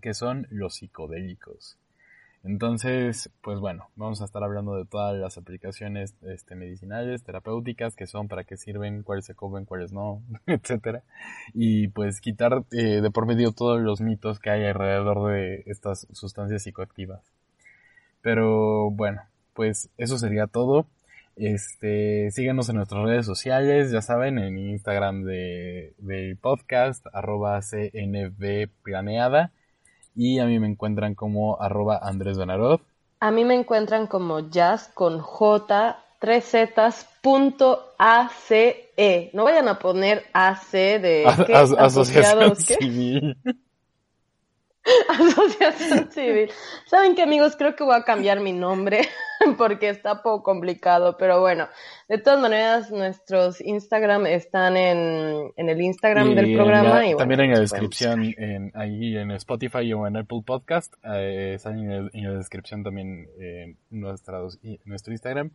[0.02, 1.78] que son los psicodélicos.
[2.42, 8.06] Entonces, pues bueno, vamos a estar hablando de todas las aplicaciones este, medicinales, terapéuticas, que
[8.06, 11.02] son, para qué sirven, cuáles se comen, cuáles no, etcétera.
[11.54, 16.06] Y pues quitar eh, de por medio todos los mitos que hay alrededor de estas
[16.12, 17.34] sustancias psicoactivas.
[18.24, 19.20] Pero bueno,
[19.52, 20.86] pues eso sería todo.
[21.36, 28.68] Este, síganos en nuestras redes sociales, ya saben, en Instagram de, del podcast, arroba CNV
[28.82, 29.52] Planeada.
[30.16, 32.80] Y a mí me encuentran como arroba Andrés Benarod.
[33.20, 39.30] A mí me encuentran como jazz con J, 3 zetas, punto ACE.
[39.34, 41.54] No vayan a poner AC de ¿qué?
[41.54, 42.74] As- Asociación asociados, ¿qué?
[42.76, 43.36] Civil.
[45.08, 46.50] Asociación Civil.
[46.86, 47.56] ¿Saben qué, amigos?
[47.56, 49.00] Creo que voy a cambiar mi nombre
[49.58, 51.68] porque está poco complicado, pero bueno,
[52.08, 56.88] de todas maneras, nuestros Instagram están en, en el Instagram Y del programa.
[56.90, 60.42] la- y bueno, también en la pues, descripción, en, ahí en Spotify o en Apple
[60.44, 63.74] Podcast, eh, salen en, el- en la descripción también eh,
[64.62, 65.50] y- nuestro Instagram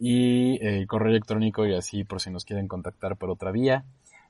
[0.00, 3.84] y el correo electrónico y así por si nos quieren contactar por otra vía,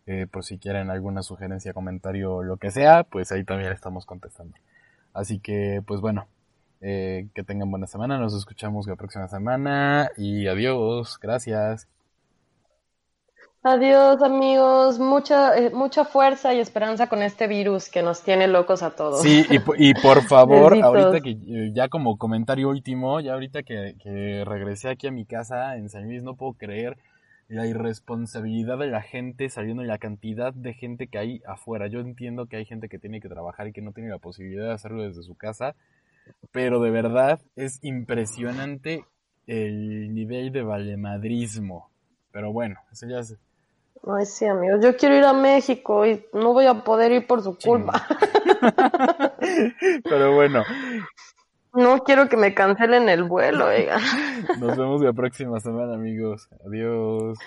[0.09, 4.57] eh, por si quieren alguna sugerencia, comentario lo que sea, pues ahí también estamos contestando.
[5.15, 6.27] Así que, pues bueno,
[6.81, 11.89] eh, que tengan buena semana, nos escuchamos la próxima semana y adiós, gracias.
[13.63, 14.99] Adiós, amigos.
[14.99, 19.23] Mucha, eh, mucha fuerza y esperanza con este virus que nos tiene locos a todos.
[19.23, 21.37] Sí, y, po- y por favor, ahorita que
[21.73, 26.05] ya como comentario último, ya ahorita que, que regresé aquí a mi casa en San
[26.05, 26.97] Luis, no puedo creer
[27.49, 31.87] la irresponsabilidad de la gente saliendo y la cantidad de gente que hay afuera.
[31.87, 34.67] Yo entiendo que hay gente que tiene que trabajar y que no tiene la posibilidad
[34.67, 35.75] de hacerlo desde su casa,
[36.53, 39.05] pero de verdad es impresionante
[39.47, 41.91] el nivel de valemadrismo.
[42.31, 43.37] Pero bueno, eso ya es...
[44.07, 44.81] Ay, sí, amigos.
[44.85, 48.07] Yo quiero ir a México y no voy a poder ir por su culpa.
[50.05, 50.63] Pero bueno,
[51.79, 53.99] No quiero que me cancelen el vuelo, oiga.
[54.59, 56.49] nos vemos la próxima semana, amigos.
[56.67, 57.39] Adiós.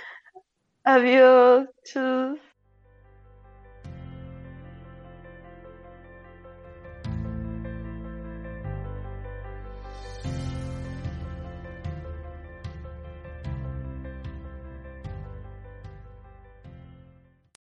[0.86, 1.68] Adiós.
[1.84, 2.40] Chus.